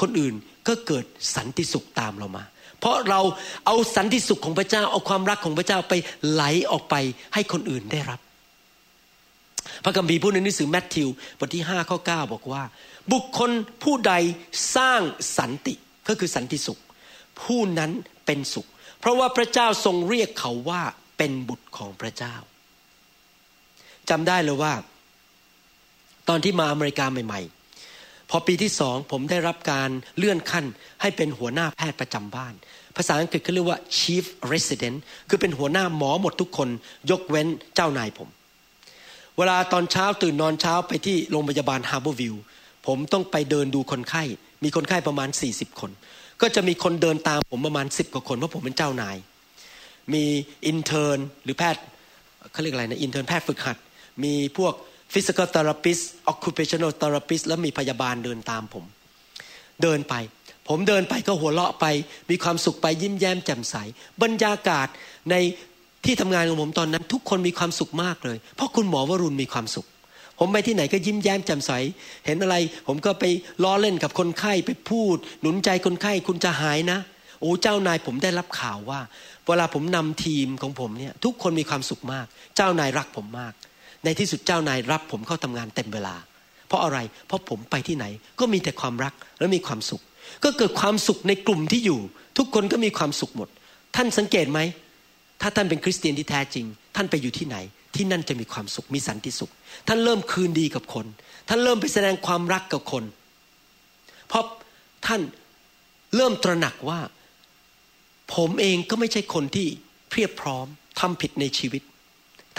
[0.00, 0.34] คนอื่น
[0.68, 1.04] ก็เกิด
[1.36, 2.44] สันติสุขตามเรามา
[2.80, 3.20] เพราะเรา
[3.66, 5.94] เอาสันติสุขของพระเจ้าเอาความรักของพระเจ้าไป
[6.30, 6.94] ไหลออกไป
[7.34, 8.20] ให้คนอื่นได้รับ
[9.84, 12.62] พระคัมภีร์พูดในหนังสือแมทธิวบทที่5ข้อ9บอกว่า
[13.12, 13.50] บุคคล
[13.82, 14.14] ผู้ใด
[14.76, 15.00] สร้าง
[15.38, 15.74] สันติ
[16.08, 16.78] ก็คือสันติสุข
[17.42, 17.90] ผู้นั้น
[18.26, 18.68] เป็นสุข
[19.00, 20.82] เพราะว่าพระเจ้าทรงเรียกเขาว่า
[21.18, 22.34] เป็นบุตรของพระเจ้า
[24.10, 24.74] จำได้เลยว่า
[26.28, 27.40] ตอนที่มาอเมริกาใหม่
[27.86, 30.64] ๆ พอปีที่สองผมได้รับการเลื่อนขั้น
[31.00, 32.54] ให้เป็นหัวหน้าแพทย์ประจำบ้าน
[32.96, 34.96] ภาษาอังกฤษเขาเรียกว่า chief resident
[35.28, 36.68] คือเป็นหัวหน้าหมอหมดทุกคน
[37.10, 38.28] ยกเว้นเจ้านายผม
[39.36, 42.34] เวลาตอนเช้าตื่นนอนเช้าไปที่โรงพยาบาลฮาร์เบอร์วิว
[42.86, 44.22] ผมต้องไปเดินดูคนไข้
[44.62, 45.90] มีคนไข้ประมาณ 40 คน
[46.42, 49.16] ก็จะมีคนเดินตามผมประมาณ10กว่าคนเพราะผมเป็นเจ้านาย
[50.12, 50.24] มี
[50.66, 51.82] intern หรือแพทย์
[52.52, 53.76] เขาเรียกอะไรนะ intern แพทย์ฝึกหัด
[54.24, 54.74] มีพวก
[55.12, 58.84] physical therapist occupational therapist แล้วมีพยาบาลเดินตามผม
[59.82, 60.14] เดินไป
[60.68, 61.86] ผมเดินไปก็หัวเราะไป
[62.30, 63.74] มีความสุขไปยิ้มแย้มแจ่มใส
[64.22, 64.88] บรรยากาศ
[65.30, 65.34] ใน
[66.04, 69.86] ที่ทำงานของผมตอนนั้น ทุกคนมีความสุขมากเลย เพราะคุณหมอวรุณมีความสุข
[70.38, 71.72] ผมไปที่ไหนก็ยิ้มแย้มแจ่มใส
[72.26, 73.24] เห็นอะไร ผมก็ไป
[73.64, 76.98] ล้อเล่นกับคนไข้ไปพูด หนุนใจคนไข้คุณจะหายนะ
[77.40, 79.00] โอ้เจ้านายผมได้รับข่าวว่า
[79.46, 82.26] เวลาผมนำทีมของผมเนี่ยทุกคนมีความสุขมาก
[82.56, 83.52] เจ้านายรักผมมาก
[84.04, 86.14] ในที่สุดเจ้านายรับผมเข้าทำงานเต็มเวลา
[86.66, 88.04] เพราะอะไร เพราะผมไปที่ไหน
[88.40, 90.02] ก็มีแต่ความรักและมีความสุข
[90.44, 92.00] ก็เกิดความสุขในกลุ่มที่อยู่
[92.38, 93.48] ทุกคนก็มีความสุขหมด
[93.96, 94.60] ท่านสังเกตไหม
[95.40, 96.66] ถ้าท่านเป็นคริสเตียนที่แท้จริง
[96.96, 97.56] ท่านไปอยู่ที่ไหน
[97.94, 99.52] ที่นั่นจะมีความสุขมีสันติสุข
[99.88, 101.06] ท่านเริ่มคืนดีกับคน
[101.48, 103.04] ท่านเริ่มไปแสดงความรักกับคน
[104.28, 104.44] เพราะ
[105.06, 105.20] ท่าน
[106.16, 107.00] เริ่มตระหนักว่า
[108.34, 109.66] ผมเองก็ไม่ใช่คนที่
[110.10, 110.66] เพียบพร้อม
[111.00, 111.82] ทำผิดในชีวิต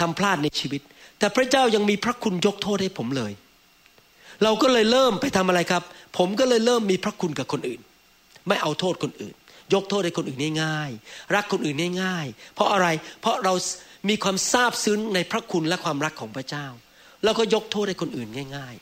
[0.00, 0.80] ทำพลาดในชีวิต
[1.18, 3.32] แต่พระเจ้ายังมีพระคุณยกโทษให้ผมเลย
[4.42, 5.82] เราก็เลยเริ่มไปทำอะไรครับ
[6.18, 7.80] ผมก็เลยเริ่มมีพระคุณกับคนอื่น
[8.48, 9.34] ไม่เอาโทษคนอื่น
[9.74, 12.86] ยกโทษให้คนอื่นง่ายๆรักคนอื่นง่ายๆเพราะอะไร
[13.20, 13.54] เพราะเรา
[14.08, 16.66] มีความซาบซึ้งในพระคุณและความรักของพระเจ้า
[17.24, 18.74] เราก็ยกโทษให้คนอื่นง่าย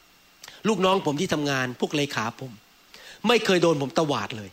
[0.00, 2.52] ๆ ลูกน้องผมที่ทำงานพวกเลขาผม
[3.28, 4.50] ไม่เคยโดนผมตวาดเลย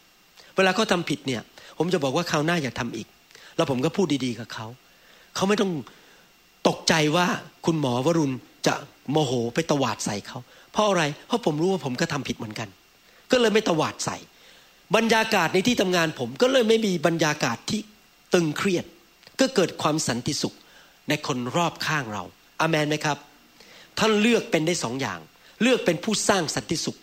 [0.55, 1.41] เวลาเขาทาผิดเนี่ย
[1.78, 3.07] ผมจะบอกว่าคราวหน้าอย่าทำอีก
[3.55, 4.67] แล้วผมก็พูดดีๆกับเขา
[5.36, 5.71] เขาไม่ต้อง
[6.67, 7.28] ตกใจว่า
[7.65, 8.34] คุณหมอวรุณ
[8.67, 8.73] จะ
[9.11, 10.39] โมโหไปตวาดใส่เขา
[10.71, 12.69] เพราะอะไรเพราะผมรู้ว่าผมก็ทำผิดเหมือนกัน
[13.32, 14.17] ก็เลยไม่ตวาดใส่
[14.96, 17.82] บรรยากาศในที่ทำงานผมก็เลยไม่มีบรรยากาศที่
[18.34, 18.86] ตึงเครียด
[19.40, 20.56] ก็เกิดความสันติสุข
[21.10, 22.24] ในคนรอบข้างเรา
[22.60, 23.18] อามันไหมครับ
[24.00, 25.20] ท่านเลือกเป็นได้สองอย่าง
[25.62, 26.98] เลือกเป็นผู้สร้างสันติสุข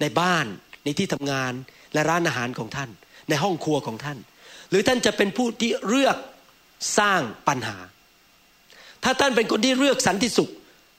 [0.00, 0.46] ในบ้าน
[0.84, 1.52] ในที่ทำงาน
[1.92, 2.90] และร้านอาหารของท่าน
[3.28, 4.18] ในห้องครัวของท่าน
[4.70, 6.16] หรือท่านจะเป็นผู้ที่เลือก
[6.98, 7.78] สร้างปัญหา
[9.04, 10.50] ถ้าท่านเป็นคนที่เลือกสันติสุข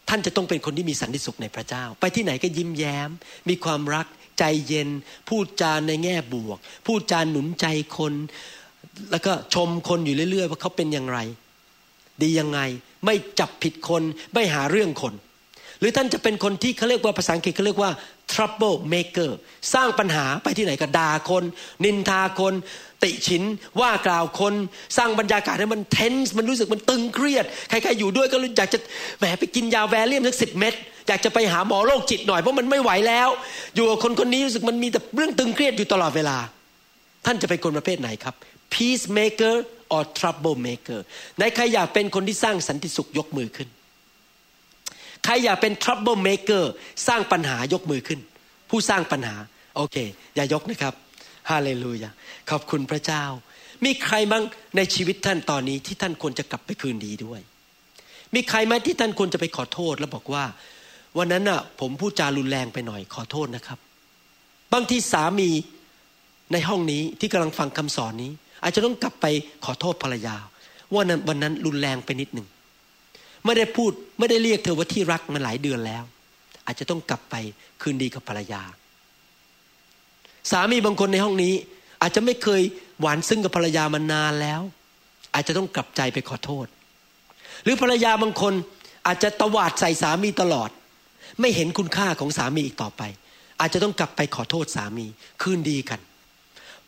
[0.09, 3.09] ท่านจะต้องเป็นคนที่มีสันติสุขในพระเจ้า ไปที่ไหนก็ยิ้มแย้ม
[3.49, 4.07] มีความรัก
[4.39, 4.89] ใจเย็น
[5.29, 7.65] พูดจาในแง่บวก พูดจาหนุนใจ
[7.97, 8.13] คน
[9.11, 11.19] แล้วก็ชมคนอยู่เรื่อย ๆ ว่าเขาเป็นอย่างไร
[12.21, 12.59] ดียังไง
[13.05, 14.03] ไม่จับผิดคน
[14.33, 15.13] ไม่หาเรื่องคน
[15.79, 17.91] หรือท่านจะเป็นคนที่เขาเรียกว่าภาษาอังกฤษเขาเรียกว่า
[18.33, 19.31] trouble maker
[19.73, 21.43] สร้างปัญหาไปที่ไหนก็ด่าคน
[21.83, 22.53] นินทาคน
[23.03, 23.43] ติฉิน
[23.81, 24.53] ว่ากล่าวคน
[24.97, 28.79] สร้างบรรยากาศให้มันเทนส์มันรู้สึกมันตึงเครียด ใครๆอยู่ด้วยก็อยากจะ
[29.19, 30.73] แหมไปกินยาแวเลียมสักสิบเม็ด
[31.07, 33.29] อยากจะไปหาหมอโรคจิตหน่อยเพราะมันไม่ไหวแล้ว
[33.75, 36.37] อยู่กับคนคนนี้รู้สึกมันมีแต่เรื่องตึงเครียดอยู่ตลอดเวลา
[37.25, 38.35] ท่านจะเป็นคนประเภทไหนครับ
[38.73, 39.55] peacemaker
[39.95, 40.99] or trouble maker
[41.39, 43.69] ในใครอยากเป็นคนที่สร้างสันติสุขยกมือขึ้น
[45.23, 46.63] ใครอยากเป็น trouble maker
[47.07, 48.19] สร้างปัญหายกมือขึ้น
[48.69, 49.35] ผู้สร้างปัญหา
[49.75, 49.97] โอเค
[50.35, 50.93] อย่ายกนะครับ
[51.49, 52.09] ฮาเลลูยา
[52.49, 53.23] ขอบคุณพระเจ้า
[53.85, 54.43] มีใครบ้าง
[54.77, 57.41] ในชีวิตท่านตอนนี้ที่ท่านควรจะกลับไปคืนดีด้วย
[58.35, 60.43] มีใครไหมที่ท่านควรจะไปขอโทษแล้วบอกว่า
[61.17, 63.79] วันนั้นน่ะ ผมพูดจารุนแรงไปหน่อยขอโทษนะครับ
[64.73, 65.49] บางทีสามี
[66.53, 68.31] ในห้องนี้ที่กำลังฟังคำสอนนี้
[68.63, 69.25] อาจจะต้องกลับไป
[69.65, 70.35] ขอโทษภรรยา
[70.93, 72.47] ว่านั้นวันนั้นรุนแรงไปนิดหนึ่ง
[73.45, 76.03] ไม่ได้พูดไม่ได้เรียกเธอว่าที่รักมาหลายเดือนแล้ว
[76.65, 77.35] อาจจะต้องกลับไป
[77.81, 78.61] คืนดีกับภรรยา
[80.51, 81.53] สามีบางคนในห้องนี้
[82.01, 82.61] อาจจะไม่เคย
[83.01, 84.61] หวานซึ้งกับภรรยามานานแล้ว
[85.33, 86.67] อาจจะต้องกลับใจไปขอโทษ
[87.63, 88.53] หรือภรรยาบางคน
[89.07, 90.69] อาจจะตวาดใส่สามีตลอด
[91.39, 93.01] ไม่เห็นคุณค่าของสามีอีกต่อไป
[93.59, 95.05] อาจจะต้องกลับไปขอโทษสามี
[95.41, 95.99] คืนดีกัน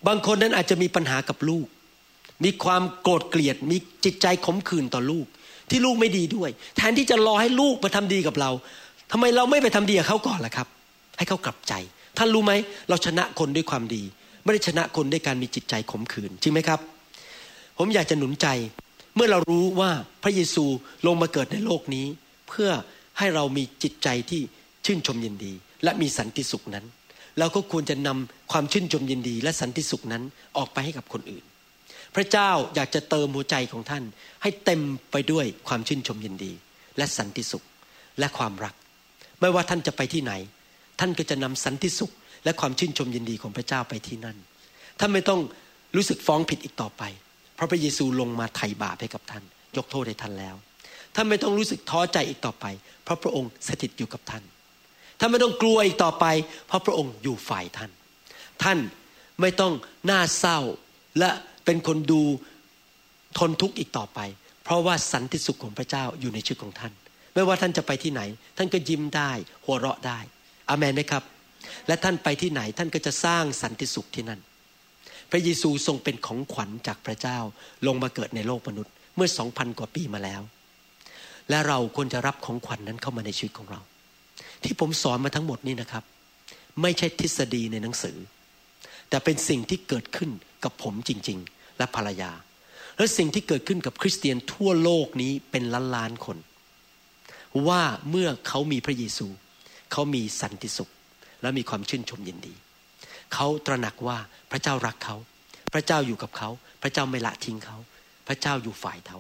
[0.08, 1.68] บางคนนั้นอาจจะมีปัญหากับลูก
[2.43, 5.26] มีความโกรธเกลียด มีจิตใจขมขื่นต่อลูก
[5.70, 8.51] ที่ลูกไม่ดีด้วย แทนที่จะรอให้ลูกมาทำดีกับเรา
[9.11, 10.68] ทำไมเราไม่ไปทำดีกับเขาก่อนล่ะครับ
[11.18, 11.74] ให้เขากลับใจ
[12.18, 12.53] ท่านรู้ไหม
[12.89, 14.03] เราชนะคนด้วยความดี
[14.43, 16.80] ไม่ได้ชนะคนด้วยการมีจิตใจขมขื่นจริงไหมครับ
[17.78, 18.47] ผมอยากจะหนุนใจ
[19.16, 19.91] เมื่อเรารู้ว่า
[20.24, 20.66] พระเยซู
[21.05, 22.05] ลงมาเกิดในโลกนี้
[22.49, 22.70] เพื่อ
[23.18, 24.41] ให้เรามีจิตใจที่
[24.86, 25.53] ชื่นชมยินดี
[25.84, 26.86] และมีสันติสุขนั้น
[27.39, 30.24] เราก็ควรจะนำความชื่นชมยินดี และสันติสุขนั้น
[30.57, 31.43] ออกไปให้กับคนอื่น
[32.16, 34.03] พระเจ้าอยากจะเติมหัวใจของท่าน
[34.41, 36.53] ให้เต็มไปด้วยความชื่นชมยินดี
[36.97, 37.63] และสันติสุข
[38.20, 38.76] และความรัก
[39.41, 40.34] ไม่ว่าท่านจะไปที่ไหน
[40.99, 42.11] ท่านก็จะนำสันติสุข
[42.43, 44.38] และความชื่นชมยินดีของพระเจ้าไปที่นั่น
[44.99, 45.39] ท่านไม่ต้อง
[45.95, 47.03] รู้สึกฟ้องผิดอีกต่อไป
[47.55, 49.43] เพราะพระเยซูลงมาไถ่บาปให้กับท่าน
[49.78, 50.55] ยกโทษให้ท่านแล้ว
[51.16, 52.66] ท่านไม่ต้องรู้สึกท้อใจอีกต่อไป
[53.03, 54.43] เพราะพระองค์สถิตอยู่กับท่าน
[55.20, 56.26] ท่านไม่ต้องกลัวอีกต่อไป
[56.68, 57.91] เพราะพระองค์อยู่ฝ่ายท่าน
[58.63, 58.78] ท่าน
[59.41, 59.74] ไม่ต้อง
[60.05, 60.59] หน้าเศร้า
[61.20, 61.30] และ
[61.66, 62.22] เป็นคนดู
[63.38, 64.20] ทนทุกข์อีกต่อไป
[64.63, 66.93] เพราะว่าสันติสุขของพระเจ้าอยู่ในชีวิตของท่าน
[67.34, 68.22] ไม่ว่าท่านจะไปที่ไหน
[68.57, 69.32] ท่านก็ยิ้มได้
[69.66, 70.20] หัวเราะได้
[70.70, 71.24] อามนไหมครับ
[71.88, 74.39] และท่านไปที่ไหนท่านก็จะสร้างสันติสุขที่นั่น
[75.32, 77.38] พระเยซูทรงเป็นของขวัญจากพระเจ้า
[77.88, 80.41] ลงมาเกิดในโลกมนุษย์เมื่อสองพันกว่าปีมาแล้ว
[81.49, 83.82] และเราควรจะรับของขวัญนนั้นเข้ามาในชีวิตของเรา
[84.63, 86.03] ที่ผมสอนมาทั้งหมดนี่นะครับ
[86.82, 88.18] ไม่ใช่ทฤษฎีในหนังสือ
[89.09, 90.32] แต่เป็นสิ่งที่เกิดขึ้น
[90.63, 92.32] กับผมจริง ๆ และภรรยา
[92.97, 96.38] และสิ่งที่เกิดขึ้นกับคริสเตียนทั่วโลกนี้เป็นล้านล้านคน
[97.67, 99.28] ว่าเมื่อเขามีพระเยซู
[99.91, 100.91] เขามีสันติสุข
[101.41, 102.53] และมีความชื่นชมยินดี
[103.34, 104.17] เขาตระหนักว่า
[104.51, 105.15] พระเจ้ารักเขา
[105.73, 106.49] พระเจ้าอยู่กับเขา
[106.82, 107.78] พระเจ้าไม่ละทิ้งเขา
[108.28, 109.19] พระเจ้าอยู่ฝ่ายเขา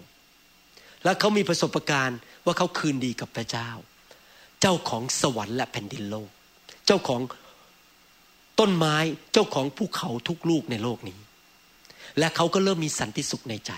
[1.03, 3.69] และเขามีประสบการณ์ว่าเขาคืนดีกับพระเจ้า
[4.61, 6.29] เจ้าของสวรรค์และแผ่นดินโลก
[6.85, 7.21] เจ้าของ
[8.59, 8.95] ต้นไม้
[9.33, 11.19] เจ้าของภูเขาทุกลูกในโลกนี้
[12.19, 13.71] และเขาก็เริ่มมีสันติสุขในใจ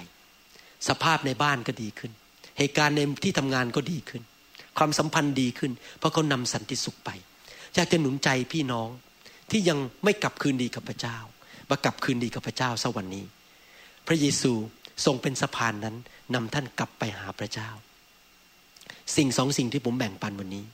[0.87, 2.11] สภาพในบ้านก็ดีขึ้น
[2.57, 4.23] เหตุการณ์ในที่ทำงานก็ดีขึ้น
[4.77, 7.09] ความสัมพันธ์ดีขึ้น เพราะเขานำสันติสุขไป
[7.75, 8.89] อยากจะหนุนใจพี่น้อง
[9.51, 11.17] ที่ยังไม่กลับคืนดีกับพระเจ้า
[11.69, 13.25] มากลับคืนดีกับพระเจ้าสักวันนี้
[14.07, 14.51] พระเยซู
[15.05, 15.95] ทรงเป็นสะพานนั้น
[16.33, 17.69] นำท่านกลับไปหาพระเจ้า
[19.15, 20.65] สิ่งสองสิ่งที่ผมแบ่งปันวันนี้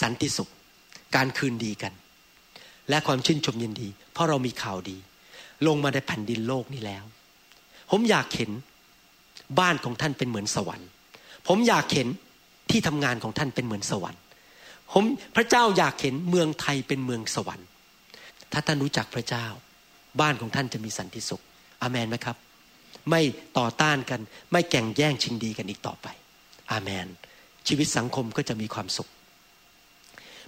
[0.00, 0.48] สันติสุข
[1.16, 1.92] การคืนดีกัน
[2.88, 4.96] และความชื่นชมยินดี เพราะเรามีข่าวดี
[5.66, 7.04] ลงมาในแผ่นดินโลกนี้แล้ว
[7.90, 8.50] ผมอยากเห็น
[9.60, 10.88] บ้านของท่านเป็นเหมือนสวรรค์
[11.48, 12.08] ผมอยากเห็น
[12.70, 14.20] ที่ทำงานของท่านเป็นเหมือนสวรรค์
[14.92, 15.04] ผม
[15.36, 17.66] พระเจ้าอยากเห็นเมืองไทยเป็นเมืองสวรรค์
[18.52, 19.46] ถ้าท่านรู้จักพระเจ้า
[20.20, 21.42] บ้านของท่านจะมีสันติสุข
[21.82, 22.36] อามนไหมครับ
[23.10, 23.20] ไม่
[23.58, 24.20] ต่อต้านกัน
[24.52, 26.06] ไม่แก่งแย่งชิงดีกันอีกต่อไป
[26.70, 27.06] อาเมน
[27.68, 29.08] ชีวิตสังคมก็จะมีความสุข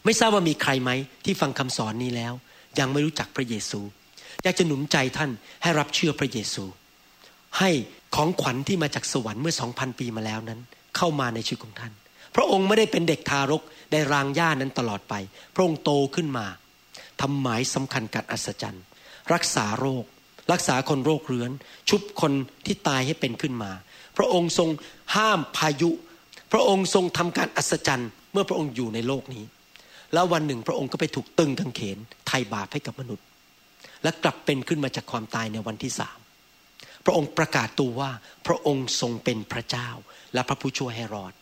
[0.05, 0.91] ไม่ทราบว่ามีใครไหม
[1.25, 2.33] ที่ฟังคำสอนนี้แล้ว
[2.79, 3.81] ยังไม่รู้จักพระเยซู
[4.45, 5.31] อยากจะหนุนใจท่าน
[5.63, 6.65] ให้รับเชื่อพระเยซู
[7.59, 7.71] ให้
[8.15, 10.61] ของขวัญที่มาจากสวรรค์เมื่อสองพันปีมาแล้วนั้น
[10.97, 11.93] เข้ามาในชีวิตของท่าน
[12.37, 13.63] พระองค์ไม่ได้เป็นเด็กทารก
[13.93, 15.15] ในรางหญ้านั้นตลอดไป
[15.55, 16.47] พระองค์โตขึ้นมา
[17.21, 18.85] ทำหมายสำคัญกัดอัศจรรย์
[19.33, 20.05] รักษาโรค
[20.53, 21.51] รักษาคนโรคเรื้อน
[21.89, 22.33] ชุบคน
[22.67, 23.71] ที่ตายให้เป็นขึ้นมา
[24.17, 24.69] พระองค์ทรง
[25.17, 25.91] ห้ามพายุ
[26.53, 29.45] พระองค์ทรงทำการอัศจรรย์ เมื่อพระองค์อยู่ในโลกนี้
[30.13, 33.27] แล้ววันหนึ่งพระองค์ก็ไปถูกตึงกางเขนไถ่บาปให้กับมนุษย์
[34.03, 36.19] และกลับเป็นขึ้นมาจากความตายในวันที่สาม
[37.05, 38.11] พระองค์ประกาศตัวว่า
[38.47, 39.89] พระองค์ทรงเป็นพระเจ้า
[40.35, 41.33] และพระผู้ช่วยให้รอด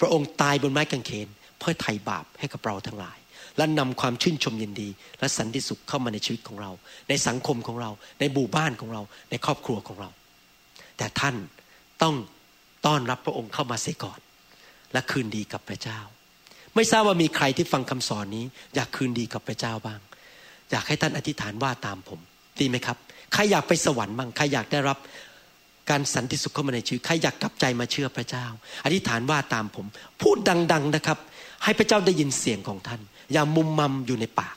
[0.00, 1.28] พระองค์ตายบนไม้กางเขน
[1.58, 3.18] เพื่อไถ่บาปให้กับเราทั้งหลาย
[3.56, 4.88] และนำความชื่นชมยินดี
[5.20, 6.70] และสันติสุขเข้ามาในชีวิตของเรา
[7.08, 7.90] ในสังคมของเรา
[8.20, 10.10] ในหมู่บ้านของเรา ในครอบครัวของเรา
[10.98, 11.36] แต่ท่าน
[12.02, 12.14] ต้อง
[12.86, 14.20] ต้อนรับพระองค์เข้ามาเสียก่อน
[14.92, 16.00] และคืนดีกับพระเจ้า
[16.74, 18.44] ไม่ทราบว่ามีใครที่ฟังคำสอนนี้
[18.74, 20.00] อยากคืนดีกับพระเจ้าบ้าง
[20.70, 22.20] อยากให้ท่านอธิษฐานว่าตามผม
[22.60, 22.96] ดีไหมครับ
[23.32, 24.98] ใครอยากไปสวรรค์บ้างใครอยากได้รับ
[25.90, 28.46] การสันติสุขเข้ามาในชีวิตใครอยากกลับใจมาเชื่อพระเจ้า
[28.84, 29.86] อธิษฐานว่าตามผม
[30.22, 30.36] พูด
[30.72, 31.18] ดัง ๆนะครับ
[31.64, 33.00] ให้พระเจ้าได้ยินเสียงของท่าน
[33.32, 34.56] อย่ามุมมัมอยู่ในปาก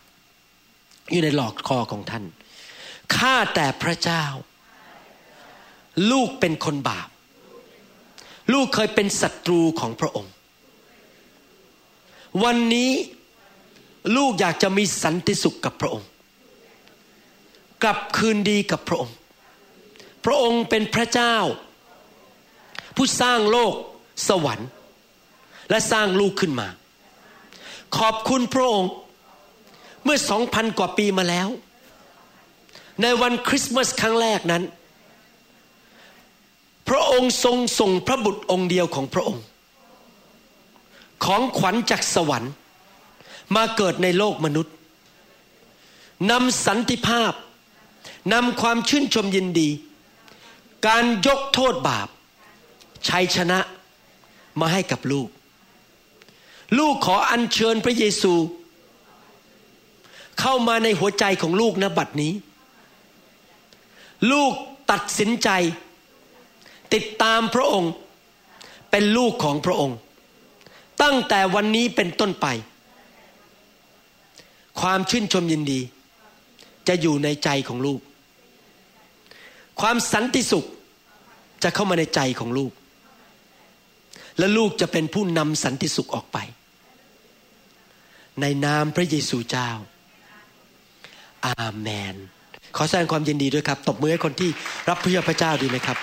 [1.11, 2.23] อยู่ในหลอกคอของท่าน
[3.15, 4.23] ข้าแต่พระเจ้า
[6.11, 7.09] ลูกเป็นคนบาป
[8.53, 10.33] ลูกเคยเป็นศัตรูของพระองค์
[12.43, 12.91] วันนี้
[14.15, 16.07] ลูกอยากจะมีสันติสุขกับพระองค์
[17.83, 19.15] กลับคืนดีกับพระองค์
[20.25, 21.35] พระองค์เป็นพระเจ้า
[22.95, 23.73] ผู้สร้างโลก
[24.27, 24.69] สวรรค์
[25.69, 26.67] และสร้างลูกขึ้นมา
[27.97, 28.91] ขอบคุณพระองค์
[30.03, 31.47] เมื่อสองพันกว่าปีมาแล้ว
[33.01, 34.63] ในวันคริสต์มาสครั้งแรกนั้น
[36.89, 39.43] พระองค์ทรงส่งพระบุตรองค์เดียวของพระองค์
[41.25, 42.53] ของขวัญจากสวรรค์
[43.55, 44.73] มาเกิดในโลกมนุษย์
[46.31, 47.33] นำสันติภาพ
[48.33, 49.69] นำความชื่นชมยินดี
[50.87, 52.07] การยกโทษบาป
[53.07, 53.59] ชัยชนะ
[54.59, 55.29] มาให้กับลูก
[56.77, 58.33] ลูกขออัญเชิญพระเยซู
[60.39, 62.33] เข้ามาในหัวใจของลูกนะบัดนี้
[64.31, 64.53] ลูก
[64.91, 65.49] ตัดสินใจ
[66.93, 67.91] ติดตามพระองค์
[68.91, 69.97] เป็นลูกของพระองค์
[71.01, 72.47] ตั้งแต่วันนี้เป็นต้นไป
[74.81, 75.79] ความชื่นชมยินดี
[76.87, 78.01] จะอยู่ในใจของลูก
[79.81, 80.65] ความสันติสุข
[81.63, 82.71] จะเข้ามาในใจของลูก
[84.37, 86.37] และลูกจะเป็นผู้นำสันติสุขออกไป
[88.41, 89.69] ในนามพระเยซูเจ้า
[91.45, 92.15] อาเมน
[92.75, 94.49] ขอแสดงความยินดีด้วยครับ ตบมือให้คนที่
[94.89, 95.97] รับเพื่อพระเจ้าดีไหมครับ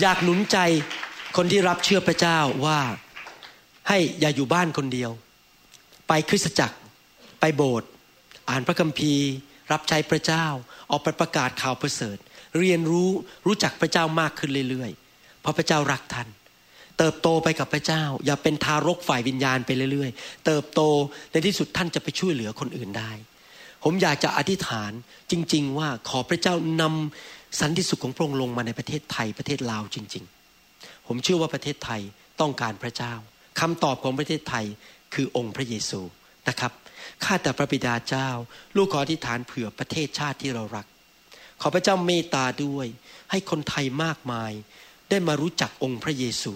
[0.00, 0.58] อยากหนุนใจ
[1.36, 2.78] คนที่รับเชื่อพระเจ้าว่า
[3.88, 5.10] ให้อย่าอยู่บ้านคนเดียว
[6.08, 6.76] ไปคริสตจักร
[7.40, 7.88] ไปโบสถ์
[8.50, 9.28] อ่านพระคัมภีร์
[9.72, 10.46] รับใช้พระเจ้า
[10.90, 12.16] ออกไปประกาศข่าวประเสริฐ
[12.58, 13.10] เรียนรู้
[13.46, 16.28] รู้จักพระเจ้ามากขึ้นเรื่อยๆ เพราะพระเจ้ารักท่าน
[16.98, 20.80] เติบโตไปกับพระเจ้า อย่าเป็นทารกฝ่ายวิญญาณไปเรื่อยๆ เติบโต
[21.32, 23.10] ในที่สุดท่านจะไปช่วยเหลือคนอื่นได้
[23.84, 24.92] ผมอยากจะอธิษฐาน
[25.30, 30.24] จริง ๆ ว่าขอพระเจ้านำสันติสุขของพระองค์ลงมาในประเทศไทยประเทศลาวจริง
[30.66, 32.00] ๆ ผมเชื่อว่าประเทศไทย
[32.40, 33.14] ต้องการพระเจ้า
[33.60, 34.64] คำตอบของประเทศไทย
[35.14, 36.00] คือองค์พระเยซู
[36.48, 36.72] นะครับ
[37.24, 38.28] ข้าแต่พระบิดาเจ้า
[38.76, 40.86] ลูกขออธิษฐานเผื่อประเทศชาติที่เรารัก
[41.60, 42.86] ขอพระเจ้าเมตตาด้วย
[43.30, 44.52] ให้คนไทยมากมาย
[45.10, 46.52] ได้มารู้จักองค์พระเยซู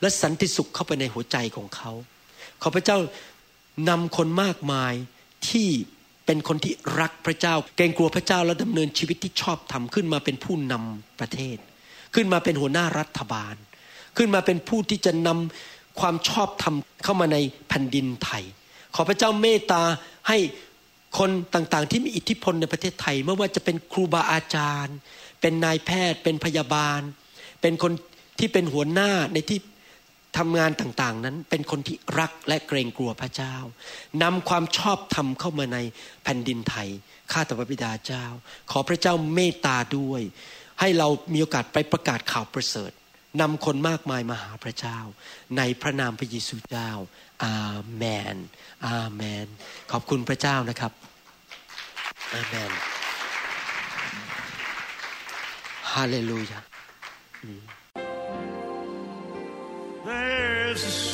[0.00, 1.92] และสันติสุขเข้าไปในหัวใจของเขา
[2.62, 2.98] ขอพระเจ้า
[3.88, 4.94] นำคนมากมาย
[5.48, 5.68] ที่
[6.26, 11.56] เป็นคนที่รักพระเจ้า เกรงกลัวพระเจ้าและดำเนินชีวิตที่ชอบทำขึ้นมาเป็นผู้นำประเทศ
[12.14, 13.54] ขึ้นมาเป็นหัวหน้ารัฐบาล
[14.16, 16.74] ขึ้นมาเป็นผู้ที่จะนำ ความชอบธรรม
[17.04, 17.38] เข้ามาใน
[17.68, 18.44] แผ่นดินไทย
[18.94, 19.82] ขอพระเจ้าเมตตา
[20.28, 20.38] ให้
[21.18, 24.96] คนต่างๆ ที่มีอิทธิพลในประเทศไทย ไม่ว่าจะเป็นครูบาอาจารย์
[25.40, 27.00] เป็นนายแพทย์ เป็นพยาบาล
[27.60, 27.92] เป็นคน
[28.38, 29.58] ที่เป็นหัวหน้าในที่
[30.38, 33.54] ทำงานต่างๆ นั้นเป็นคนที่รักและเกรงกลัวพระเจ้า
[34.22, 35.78] นำความชอบธรรมเข้ามาใน
[36.24, 36.88] แผ่นดินไทย
[37.32, 38.24] ข้าแต่พระบิดาเจ้า
[38.70, 40.22] ขอพระเจ้าเมตตาด้วย
[40.80, 42.92] ให้เรามีโอกาสไปประกาศข่าวประเสริฐ
[43.40, 44.98] นำคนมากมายมาหาพระเจ้า
[45.56, 46.90] ในพระนามพระเยซูเจ้า
[47.44, 47.56] อา
[47.96, 48.04] เม
[48.34, 48.36] น
[48.86, 49.46] อาเมน
[49.90, 50.92] ขอบคุณพระเจ้านะครับ
[52.34, 52.70] อาเมน
[55.92, 56.60] ฮาเลลูยา
[60.06, 61.13] There's a